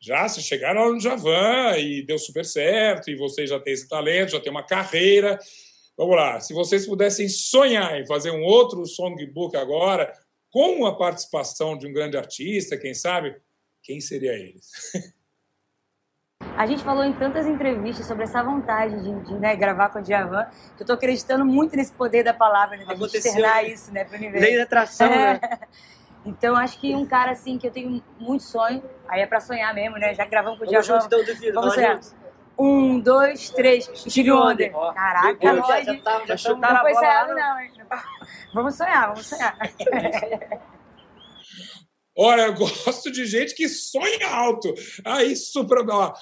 já 0.00 0.26
se 0.28 0.42
chegaram 0.42 0.94
no 0.94 1.00
Javan 1.00 1.76
e 1.76 2.02
deu 2.06 2.18
super 2.18 2.44
certo, 2.44 3.10
e 3.10 3.16
vocês 3.16 3.50
já 3.50 3.60
têm 3.60 3.74
esse 3.74 3.88
talento, 3.88 4.32
já 4.32 4.40
tem 4.40 4.50
uma 4.50 4.66
carreira. 4.66 5.38
Vamos 6.00 6.16
lá, 6.16 6.40
se 6.40 6.54
vocês 6.54 6.86
pudessem 6.86 7.28
sonhar 7.28 8.00
em 8.00 8.06
fazer 8.06 8.30
um 8.30 8.42
outro 8.42 8.86
songbook 8.86 9.54
agora, 9.54 10.10
com 10.50 10.86
a 10.86 10.96
participação 10.96 11.76
de 11.76 11.86
um 11.86 11.92
grande 11.92 12.16
artista, 12.16 12.78
quem 12.78 12.94
sabe, 12.94 13.36
quem 13.82 14.00
seria 14.00 14.32
ele? 14.32 14.58
A 16.56 16.66
gente 16.66 16.82
falou 16.82 17.04
em 17.04 17.12
tantas 17.12 17.46
entrevistas 17.46 18.06
sobre 18.06 18.24
essa 18.24 18.42
vontade 18.42 18.98
de, 19.02 19.24
de, 19.26 19.34
né, 19.34 19.54
gravar 19.54 19.90
com 19.90 19.98
o 19.98 20.02
Djavan, 20.02 20.46
que 20.74 20.84
eu 20.84 20.86
tô 20.86 20.94
acreditando 20.94 21.44
muito 21.44 21.76
nesse 21.76 21.92
poder 21.92 22.22
da 22.22 22.32
palavra, 22.32 22.78
né? 22.78 22.86
Da 22.86 22.94
Aconteceu, 22.94 23.18
externar 23.18 23.62
né? 23.62 23.68
isso, 23.68 23.92
né, 23.92 24.02
pro 24.02 24.16
universo. 24.16 24.46
Lei 24.46 24.56
da 24.56 24.62
atração, 24.62 25.10
né? 25.10 25.38
Então, 26.24 26.54
acho 26.54 26.78
que 26.78 26.94
um 26.94 27.06
cara, 27.06 27.32
assim, 27.32 27.56
que 27.56 27.66
eu 27.66 27.70
tenho 27.70 28.02
muito 28.18 28.44
sonho, 28.44 28.82
aí 29.08 29.22
é 29.22 29.26
pra 29.26 29.40
sonhar 29.40 29.74
mesmo, 29.74 29.96
né? 29.96 30.14
Já 30.14 30.26
gravamos 30.26 30.58
com 30.58 30.66
o 30.66 30.66
Vamos 30.66 30.86
Djavan. 30.86 31.00
juntos, 31.00 31.18
então, 31.18 31.34
duvido. 31.34 31.54
Vamos 31.54 31.74
sonhar. 31.74 31.94
juntos. 31.94 32.19
Um, 32.62 33.00
dois, 33.00 33.48
três. 33.50 33.90
Steve 33.94 34.30
Wonder. 34.30 34.70
Caraca, 34.72 35.52
nós. 35.54 35.66
já, 35.66 35.82
já, 35.82 35.96
tá, 36.02 36.12
já 36.12 36.26
tamo- 36.26 36.38
chutaram 36.38 36.58
Não 36.60 36.68
a 36.68 36.80
foi 36.80 36.92
bola 36.92 37.06
lá, 37.06 37.22
ensaiado, 37.22 37.34
não, 37.34 37.60
hein? 37.60 37.70
Vamos 38.52 38.74
sonhar, 38.74 39.08
vamos 39.08 39.26
sonhar. 39.26 39.58
Olha, 42.22 42.42
eu 42.42 42.54
gosto 42.54 43.10
de 43.10 43.24
gente 43.24 43.54
que 43.54 43.66
sonha 43.66 44.28
alto. 44.28 44.74
Aí, 45.06 45.34
super. 45.34 45.78
Ó, 45.88 46.12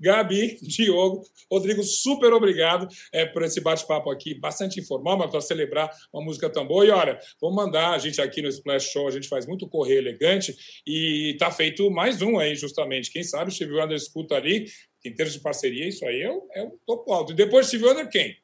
Gabi, 0.00 0.58
Diogo, 0.60 1.22
Rodrigo, 1.48 1.84
super 1.84 2.32
obrigado 2.32 2.88
é, 3.12 3.24
por 3.24 3.42
esse 3.44 3.60
bate-papo 3.60 4.10
aqui, 4.10 4.34
bastante 4.34 4.80
informal, 4.80 5.16
mas 5.16 5.30
para 5.30 5.40
celebrar 5.40 5.88
uma 6.12 6.24
música 6.24 6.50
tão 6.50 6.66
boa. 6.66 6.84
E 6.84 6.90
olha, 6.90 7.20
vamos 7.40 7.54
mandar 7.54 7.92
a 7.92 7.98
gente 7.98 8.20
aqui 8.20 8.42
no 8.42 8.48
Splash 8.48 8.90
Show, 8.90 9.06
a 9.06 9.12
gente 9.12 9.28
faz 9.28 9.46
muito 9.46 9.68
correio 9.68 9.98
elegante 9.98 10.52
e 10.84 11.36
tá 11.38 11.48
feito 11.48 11.88
mais 11.92 12.20
um 12.20 12.36
aí, 12.38 12.56
justamente. 12.56 13.12
Quem 13.12 13.22
sabe 13.22 13.50
o 13.50 13.54
Steve 13.54 13.72
Wonder 13.72 13.96
escuta 13.96 14.34
ali, 14.34 14.66
em 15.04 15.14
termos 15.14 15.34
de 15.34 15.40
parceria, 15.40 15.88
isso 15.88 16.06
aí 16.06 16.22
é 16.22 16.30
o, 16.30 16.48
é 16.54 16.62
o 16.62 16.78
topo 16.86 17.12
alto. 17.12 17.32
E 17.32 17.36
depois 17.36 17.66
Steve 17.66 17.84
Wonder, 17.84 18.08
quem? 18.08 18.36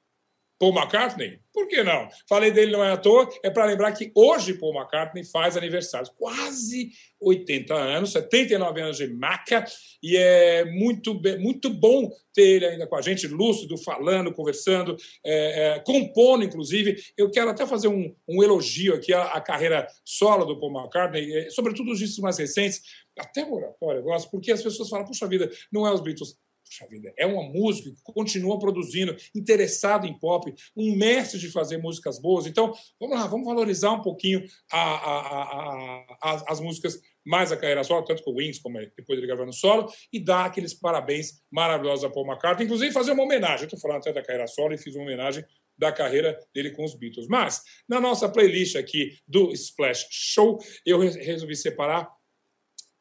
Paul 0.61 0.75
McCartney? 0.75 1.40
Por 1.55 1.66
que 1.66 1.83
não? 1.83 2.07
Falei 2.29 2.51
dele 2.51 2.70
não 2.70 2.85
é 2.85 2.92
à 2.92 2.96
toa, 2.99 3.27
é 3.42 3.49
para 3.49 3.64
lembrar 3.64 3.92
que 3.92 4.12
hoje 4.14 4.53
Paul 4.53 4.77
McCartney 4.77 5.25
faz 5.25 5.57
aniversário. 5.57 6.11
Quase 6.18 6.90
80 7.18 7.75
anos, 7.75 8.12
79 8.12 8.81
anos 8.83 8.99
de 8.99 9.07
maca, 9.09 9.64
e 10.03 10.18
é 10.18 10.66
muito, 10.66 11.18
muito 11.38 11.70
bom 11.70 12.11
ter 12.35 12.42
ele 12.42 12.66
ainda 12.66 12.87
com 12.87 12.94
a 12.94 13.01
gente, 13.01 13.27
lúcido, 13.27 13.79
falando, 13.79 14.35
conversando, 14.35 14.96
é, 15.25 15.77
é, 15.77 15.79
compondo, 15.81 16.44
inclusive. 16.44 17.03
Eu 17.16 17.31
quero 17.31 17.49
até 17.49 17.66
fazer 17.66 17.88
um, 17.88 18.14
um 18.29 18.42
elogio 18.42 18.94
aqui 18.94 19.14
à, 19.14 19.33
à 19.33 19.40
carreira 19.40 19.88
solo 20.05 20.44
do 20.44 20.61
Paul 20.61 20.79
McCartney, 20.79 21.38
é, 21.38 21.51
sobretudo 21.51 21.90
os 21.90 21.99
discos 21.99 22.18
mais 22.18 22.37
recentes, 22.37 22.83
até 23.18 23.44
o 23.44 23.55
Oratório 23.55 24.01
eu 24.01 24.05
gosto, 24.05 24.31
porque 24.31 24.53
as 24.53 24.62
pessoas 24.62 24.90
falam, 24.90 25.07
puxa 25.07 25.27
vida, 25.27 25.51
não 25.73 25.87
é 25.87 25.92
os 25.92 26.03
Beatles. 26.03 26.37
Puxa 26.70 26.87
vida, 26.87 27.12
é 27.18 27.26
uma 27.26 27.42
música 27.42 27.90
que 27.90 28.00
continua 28.12 28.56
produzindo, 28.56 29.16
interessado 29.35 30.06
em 30.06 30.16
pop, 30.16 30.54
um 30.76 30.94
mestre 30.94 31.37
de 31.40 31.50
fazer 31.50 31.78
músicas 31.78 32.20
boas. 32.20 32.46
Então, 32.46 32.72
vamos 33.00 33.18
lá, 33.18 33.26
vamos 33.26 33.44
valorizar 33.44 33.90
um 33.90 34.00
pouquinho 34.00 34.44
a- 34.70 34.78
a- 34.78 35.20
a- 35.20 36.04
a- 36.22 36.33
as, 36.35 36.44
as 36.46 36.61
músicas 36.61 37.00
mais 37.26 37.50
da 37.50 37.56
carreira 37.56 37.83
solo, 37.83 38.04
tanto 38.04 38.22
com 38.22 38.30
o 38.30 38.37
Wings, 38.37 38.61
como 38.61 38.78
depois 38.96 39.18
ele 39.18 39.26
gravando 39.26 39.52
solo, 39.52 39.92
e 40.12 40.20
dar 40.20 40.44
aqueles 40.44 40.72
parabéns 40.72 41.42
maravilhosos 41.50 42.04
a 42.04 42.09
Paul 42.11 42.24
McCartney, 42.26 42.66
inclusive 42.66 42.92
fazer 42.92 43.11
uma 43.12 43.24
homenagem. 43.24 43.64
Estou 43.64 43.78
falando 43.80 43.98
até 43.98 44.12
da 44.12 44.22
carreira 44.22 44.46
solo 44.46 44.72
e 44.72 44.78
fiz 44.78 44.94
uma 44.94 45.02
homenagem 45.02 45.44
da 45.76 45.90
carreira 45.90 46.38
dele 46.54 46.70
com 46.70 46.85
os 46.85 46.94
Beatles. 46.94 47.26
Mas, 47.26 47.62
na 47.88 48.00
nossa 48.00 48.28
playlist 48.28 48.76
aqui 48.76 49.18
do 49.26 49.50
Splash 49.52 50.06
Show, 50.09 50.59
eu 50.87 51.00
re- 51.00 51.20
resolvi 51.20 51.56
separar 51.56 52.09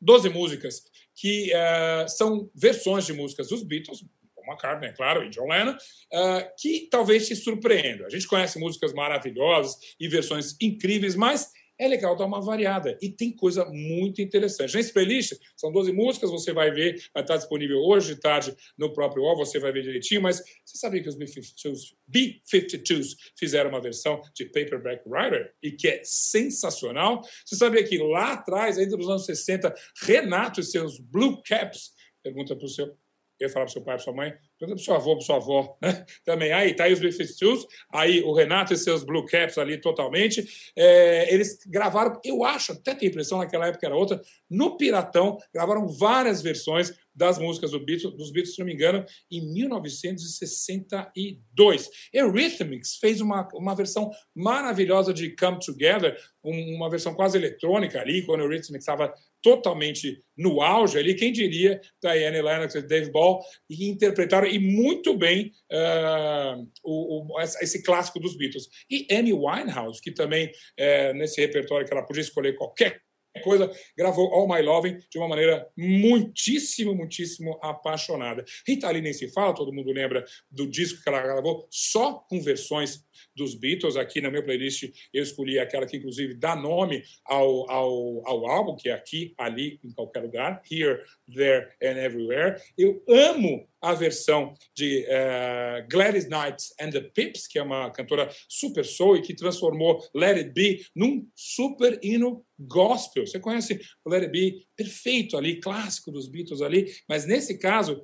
12 0.01 0.29
músicas 0.29 0.82
que 1.19 1.51
eh, 1.53 2.05
são 2.08 2.49
versões 2.55 3.05
de 3.05 3.12
músicas 3.12 3.49
dos 3.49 3.62
Beatles, 3.62 4.05
Paul 4.34 4.47
McCartney, 4.47 4.89
é 4.89 4.93
claro, 4.93 5.23
e 5.23 5.29
John 5.29 5.47
Lennon, 5.47 5.75
eh, 6.13 6.53
que 6.58 6.88
talvez 6.89 7.27
te 7.27 7.36
surpreendam. 7.36 8.08
A 8.08 8.10
gente 8.10 8.25
conhece 8.25 8.58
músicas 8.58 8.93
maravilhosas 8.93 9.77
e 9.99 10.08
versões 10.08 10.55
incríveis, 10.62 11.15
mas 11.15 11.51
é 11.80 11.88
legal 11.88 12.15
dar 12.15 12.26
uma 12.26 12.42
variada. 12.42 12.98
E 13.02 13.10
tem 13.10 13.32
coisa 13.32 13.65
muito 13.65 14.22
interessante. 14.22 14.76
Nesse 14.76 14.92
playlist, 14.92 15.34
são 15.56 15.72
12 15.72 15.94
músicas, 15.94 16.30
você 16.30 16.52
vai 16.52 16.72
ver, 16.72 17.02
vai 17.13 17.24
estar 17.24 17.38
disponível 17.38 17.78
hoje 17.78 18.15
de 18.15 18.22
tarde 18.22 18.54
no 18.78 18.92
próprio 18.92 19.24
UOL, 19.24 19.38
você 19.38 19.58
vai 19.60 19.72
ver 19.72 19.84
direitinho, 19.84 20.22
mas 20.22 20.44
você 20.65 20.78
sabia 20.78 21.02
que 21.02 21.08
os 21.08 21.15
B-52s, 21.15 21.96
B-52s 22.06 23.15
fizeram 23.38 23.70
uma 23.70 23.82
versão 23.82 24.22
de 24.36 24.46
Paperback 24.46 25.08
Writer 25.08 25.54
e 25.63 25.72
que 25.72 25.88
é 25.88 26.02
sensacional? 26.04 27.22
Você 27.46 27.56
sabia 27.56 27.84
que 27.84 27.98
lá 27.98 28.34
atrás, 28.34 28.78
ainda 28.78 28.98
nos 28.98 29.08
anos 29.08 29.26
60, 29.26 29.74
Renato 30.04 30.60
e 30.60 30.63
seus 30.63 31.00
Blue 31.00 31.42
Caps, 31.44 31.92
pergunta 32.22 32.56
para 32.56 32.65
o 32.65 32.70
seu 32.70 32.94
Ia 33.39 33.49
falar 33.49 33.65
para 33.65 33.73
seu 33.73 33.82
pai, 33.82 33.95
para 33.95 34.04
sua 34.04 34.13
mãe, 34.13 34.34
para 34.60 34.78
seu 34.78 34.93
avô, 34.93 35.15
para 35.15 35.25
sua 35.25 35.36
avó, 35.38 35.78
né? 35.82 36.06
Também. 36.25 36.52
Aí, 36.52 36.73
tá 36.73 36.84
aí 36.84 36.93
os 36.93 36.99
Beefstews, 36.99 37.65
aí 37.91 38.21
o 38.21 38.34
Renato 38.34 38.73
e 38.73 38.78
seus 38.78 39.04
Blue 39.04 39.25
Caps 39.25 39.58
ali 39.58 39.80
totalmente. 39.80 40.71
É, 40.75 41.34
eles 41.34 41.60
gravaram, 41.65 42.19
eu 42.23 42.43
acho, 42.43 42.73
até 42.73 42.93
tem 42.93 43.10
impressão, 43.10 43.38
naquela 43.38 43.67
época 43.67 43.86
era 43.86 43.95
outra, 43.95 44.21
no 44.49 44.78
Piratão, 44.78 45.38
gravaram 45.54 45.88
várias 45.88 46.41
versões 46.41 46.93
das 47.19 47.38
músicas 47.38 47.69
do 47.71 47.84
Beatles, 47.84 48.15
dos 48.15 48.32
Beatles, 48.32 48.55
se 48.55 48.60
não 48.60 48.65
me 48.65 48.73
engano, 48.73 49.05
em 49.29 49.41
1962. 49.53 51.89
Eurythmics 52.13 52.95
fez 52.95 53.19
uma, 53.19 53.45
uma 53.53 53.75
versão 53.75 54.10
maravilhosa 54.34 55.13
de 55.13 55.36
Come 55.36 55.60
Together, 55.60 56.17
um, 56.41 56.77
uma 56.77 56.89
versão 56.89 57.13
quase 57.13 57.38
eletrônica 57.38 57.99
ali, 57.99 58.25
quando 58.25 58.39
o 58.39 58.45
Eurythmics 58.45 58.84
estava 58.84 59.13
totalmente 59.41 60.23
no 60.38 60.62
auge 60.62 60.97
ali, 60.97 61.13
quem 61.13 61.34
diria 61.34 61.82
Diane 62.01 62.41
Lennox 62.41 62.75
e 62.75 62.82
Dave 62.82 63.12
Ball, 63.12 63.41
e 63.69 63.89
interpretaram 63.89 64.47
e 64.47 64.58
muito 64.58 65.17
bem 65.17 65.51
uh, 65.71 66.65
o, 66.82 67.34
o, 67.34 67.41
esse 67.41 67.84
clássico 67.84 68.17
dos 68.19 68.38
Beatles. 68.38 68.69
E 68.89 69.05
Amy 69.12 69.34
Winehouse, 69.34 70.01
que 70.01 70.12
também, 70.12 70.47
uh, 70.47 71.13
nesse 71.15 71.41
repertório 71.41 71.86
que 71.86 71.93
ela 71.93 72.05
podia 72.05 72.21
escolher 72.21 72.55
qualquer 72.55 73.01
coisa, 73.44 73.72
gravou 73.98 74.34
All 74.34 74.48
My 74.48 74.62
Loving 74.62 74.98
de 75.10 75.18
uma 75.18 75.28
maneira 75.28 75.68
muitíssimo, 75.78 76.96
muitíssimo 76.96 77.60
apaixonada. 77.62 78.44
Rita 78.68 78.89
Lee 78.89 79.02
nem 79.02 79.13
se 79.13 79.32
fala, 79.32 79.54
todo 79.54 79.74
mundo 79.74 79.92
lembra 79.92 80.26
do 80.50 80.68
disco 80.68 81.02
que 81.02 81.10
ela 81.10 81.22
gravou 81.22 81.68
só 81.70 82.13
com 82.30 82.42
versões 82.42 83.04
dos 83.36 83.56
Beatles. 83.56 83.96
Aqui 83.96 84.22
na 84.22 84.30
minha 84.30 84.44
playlist 84.44 84.92
eu 85.13 85.24
escolhi 85.24 85.60
aquela 85.60 85.86
que, 85.86 85.98
inclusive, 85.98 86.34
dá 86.34 86.56
nome 86.56 87.04
ao, 87.26 87.70
ao, 87.70 88.28
ao 88.28 88.48
álbum, 88.50 88.76
que 88.76 88.89
é 88.89 88.94
aqui, 88.94 89.34
ali, 89.38 89.80
em 89.84 89.92
qualquer 89.92 90.22
lugar, 90.22 90.62
Here, 90.70 91.04
There 91.34 91.70
and 91.82 91.98
Everywhere. 91.98 92.62
Eu 92.78 93.04
amo 93.08 93.68
a 93.82 93.94
versão 93.94 94.54
de 94.76 95.06
uh, 95.06 95.88
Gladys 95.89 96.28
Knight 96.28 96.63
and 96.80 96.92
the 96.92 97.02
Pips, 97.02 97.48
que 97.48 97.60
é 97.60 97.63
uma 97.63 97.89
cantora 97.92 98.30
super 98.48 98.86
soul 98.86 99.18
e 99.18 99.22
que 99.22 99.34
transformou 99.34 100.04
Let 100.13 100.38
It 100.38 100.50
Be 100.52 100.86
num 100.96 101.28
super 101.36 102.00
hino 102.04 102.46
gospel. 102.60 103.26
Você 103.26 103.39
conhece 103.39 103.80
o 104.04 104.10
Let 104.10 104.24
It 104.24 104.32
Be? 104.32 104.68
Perfeito 104.76 105.38
ali, 105.38 105.60
clássico 105.60 106.12
dos 106.12 106.28
Beatles 106.28 106.62
ali, 106.62 106.94
mas 107.08 107.26
nesse 107.26 107.58
caso 107.58 108.04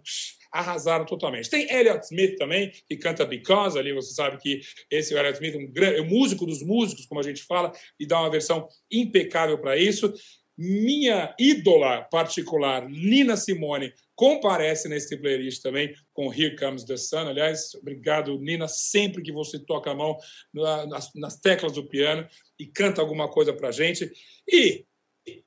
arrasaram 0.52 1.06
totalmente. 1.06 1.50
Tem 1.50 1.70
Elliott 1.70 2.06
Smith 2.06 2.38
também, 2.38 2.72
que 2.88 2.96
canta 2.96 3.26
Because, 3.26 3.78
ali 3.78 3.92
você 3.92 4.14
sabe 4.14 4.38
que 4.38 4.62
esse 4.90 5.14
é 5.14 5.18
o 5.18 5.20
Elliott 5.20 5.36
Smith, 5.36 5.56
um 5.56 5.70
grande, 5.70 5.98
é 5.98 6.02
um 6.02 6.08
músico 6.08 6.46
dos 6.46 6.64
músicos, 6.64 7.06
como 7.06 7.20
a 7.20 7.24
gente 7.24 7.44
fala, 7.44 7.74
e 8.00 8.06
dá 8.06 8.20
uma 8.22 8.32
versão 8.32 8.68
impecável 8.90 9.58
para 9.58 9.76
isso. 9.76 10.14
Minha 10.58 11.36
ídola 11.39 12.04
particular, 12.04 12.88
Nina 12.89 13.36
Simone, 13.36 13.94
comparece 14.15 14.88
nesse 14.88 15.18
playlist 15.18 15.62
também 15.62 15.94
com 16.13 16.34
Here 16.34 16.56
Comes 16.56 16.86
the 16.86 16.96
Sun. 16.96 17.28
Aliás, 17.28 17.76
obrigado, 17.76 18.39
Nina, 18.39 18.68
sempre 18.68 19.22
que 19.22 19.32
você 19.32 19.60
toca 19.60 19.91
a 19.91 19.96
mão 19.96 20.18
nas, 20.54 21.12
nas 21.13 21.39
teclas 21.39 21.74
do 21.74 21.86
piano 21.88 22.26
e 22.58 22.65
canta 22.65 23.02
alguma 23.02 23.28
coisa 23.28 23.54
para 23.54 23.72
gente. 23.72 24.10
E 24.48 24.86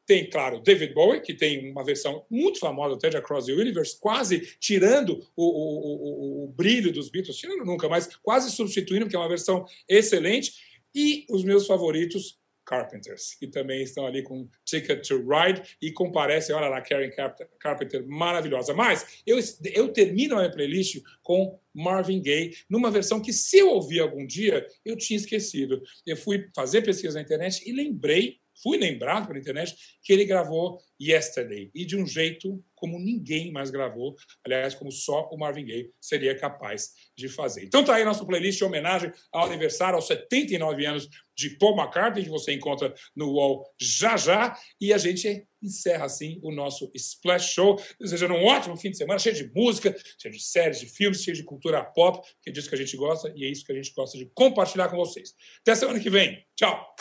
tem, 0.05 0.29
claro, 0.29 0.61
David 0.61 0.93
Bowie, 0.93 1.21
que 1.21 1.33
tem 1.33 1.71
uma 1.71 1.85
versão 1.85 2.27
muito 2.29 2.59
famosa 2.59 2.97
até 2.97 3.09
de 3.09 3.17
Across 3.17 3.47
the 3.47 3.53
Universe, 3.53 3.99
quase 4.01 4.41
tirando 4.59 5.25
o, 5.37 5.45
o, 5.45 6.43
o, 6.43 6.45
o 6.45 6.49
brilho 6.49 6.93
dos 6.93 7.09
Beatles, 7.09 7.37
tirando 7.37 7.65
nunca, 7.65 7.89
mas 7.89 8.09
quase 8.23 8.51
substituindo, 8.51 9.05
porque 9.05 9.17
é 9.17 9.19
uma 9.19 9.29
versão 9.29 9.65
excelente. 9.89 10.53
E 10.95 11.25
os 11.31 11.45
meus 11.45 11.67
favoritos, 11.67 12.38
Carpenters, 12.69 13.35
que 13.35 13.47
também 13.47 13.83
estão 13.83 14.07
ali 14.07 14.23
com 14.23 14.47
Ticket 14.63 15.09
to 15.09 15.27
Ride 15.27 15.63
e 15.81 15.91
comparecem, 15.91 16.55
olha 16.55 16.69
lá, 16.69 16.83
Karen 16.83 17.11
Carpenter, 17.59 18.07
maravilhosa. 18.07 18.75
Mas 18.75 19.23
eu, 19.27 19.39
eu 19.73 19.89
termino 19.89 20.35
a 20.35 20.41
minha 20.41 20.51
playlist 20.51 21.03
com 21.23 21.59
Marvin 21.75 22.21
Gaye, 22.21 22.55
numa 22.69 22.91
versão 22.91 23.23
que, 23.23 23.33
se 23.33 23.59
eu 23.59 23.71
ouvir 23.71 24.01
algum 24.01 24.27
dia, 24.27 24.67
eu 24.85 24.97
tinha 24.97 25.17
esquecido. 25.17 25.83
Eu 26.07 26.17
fui 26.17 26.51
fazer 26.55 26.83
pesquisa 26.83 27.15
na 27.15 27.23
internet 27.23 27.63
e 27.67 27.73
lembrei 27.73 28.39
fui 28.63 28.79
lembrado 28.79 29.27
pela 29.27 29.39
internet 29.39 29.75
que 30.03 30.13
ele 30.13 30.25
gravou 30.25 30.79
Yesterday 31.01 31.71
e 31.75 31.85
de 31.85 31.97
um 31.97 32.07
jeito 32.07 32.63
como 32.75 32.99
ninguém 32.99 33.51
mais 33.53 33.71
gravou, 33.71 34.17
aliás, 34.45 34.75
como 34.75 34.91
só 34.91 35.29
o 35.33 35.37
Marvin 35.37 35.65
Gaye 35.65 35.91
seria 36.01 36.37
capaz 36.37 36.91
de 37.17 37.29
fazer. 37.29 37.65
Então 37.65 37.85
tá 37.85 37.95
aí 37.95 38.05
nosso 38.05 38.27
playlist 38.27 38.61
em 38.61 38.65
homenagem 38.65 39.13
ao 39.33 39.47
aniversário 39.47 39.97
aos 39.97 40.07
79 40.07 40.87
anos 40.87 41.09
de 41.37 41.51
Paul 41.51 41.77
McCartney, 41.77 42.25
que 42.25 42.31
você 42.31 42.53
encontra 42.53 42.93
no 43.15 43.33
UOL 43.33 43.65
já 43.81 44.17
já, 44.17 44.59
e 44.81 44.93
a 44.93 44.99
gente 44.99 45.47
encerra 45.63 46.05
assim 46.05 46.41
o 46.43 46.53
nosso 46.53 46.91
Splash 46.95 47.53
Show, 47.53 47.81
desejando 48.01 48.35
um 48.35 48.45
ótimo 48.45 48.77
fim 48.77 48.91
de 48.91 48.97
semana, 48.97 49.19
cheio 49.19 49.35
de 49.35 49.53
música, 49.55 49.95
cheio 50.21 50.35
de 50.35 50.43
séries, 50.43 50.81
de 50.81 50.87
filmes, 50.87 51.23
cheio 51.23 51.37
de 51.37 51.45
cultura 51.45 51.85
pop, 51.85 52.27
que 52.43 52.51
é 52.51 52.53
disso 52.53 52.69
que 52.69 52.75
a 52.75 52.79
gente 52.79 52.97
gosta 52.97 53.33
e 53.37 53.45
é 53.45 53.49
isso 53.49 53.65
que 53.65 53.73
a 53.73 53.75
gente 53.75 53.93
gosta 53.95 54.17
de 54.19 54.27
compartilhar 54.35 54.89
com 54.89 54.97
vocês. 54.97 55.35
Até 55.61 55.75
semana 55.75 56.01
que 56.01 56.11
vem. 56.11 56.45
Tchau! 56.57 56.95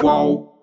Qual 0.00 0.59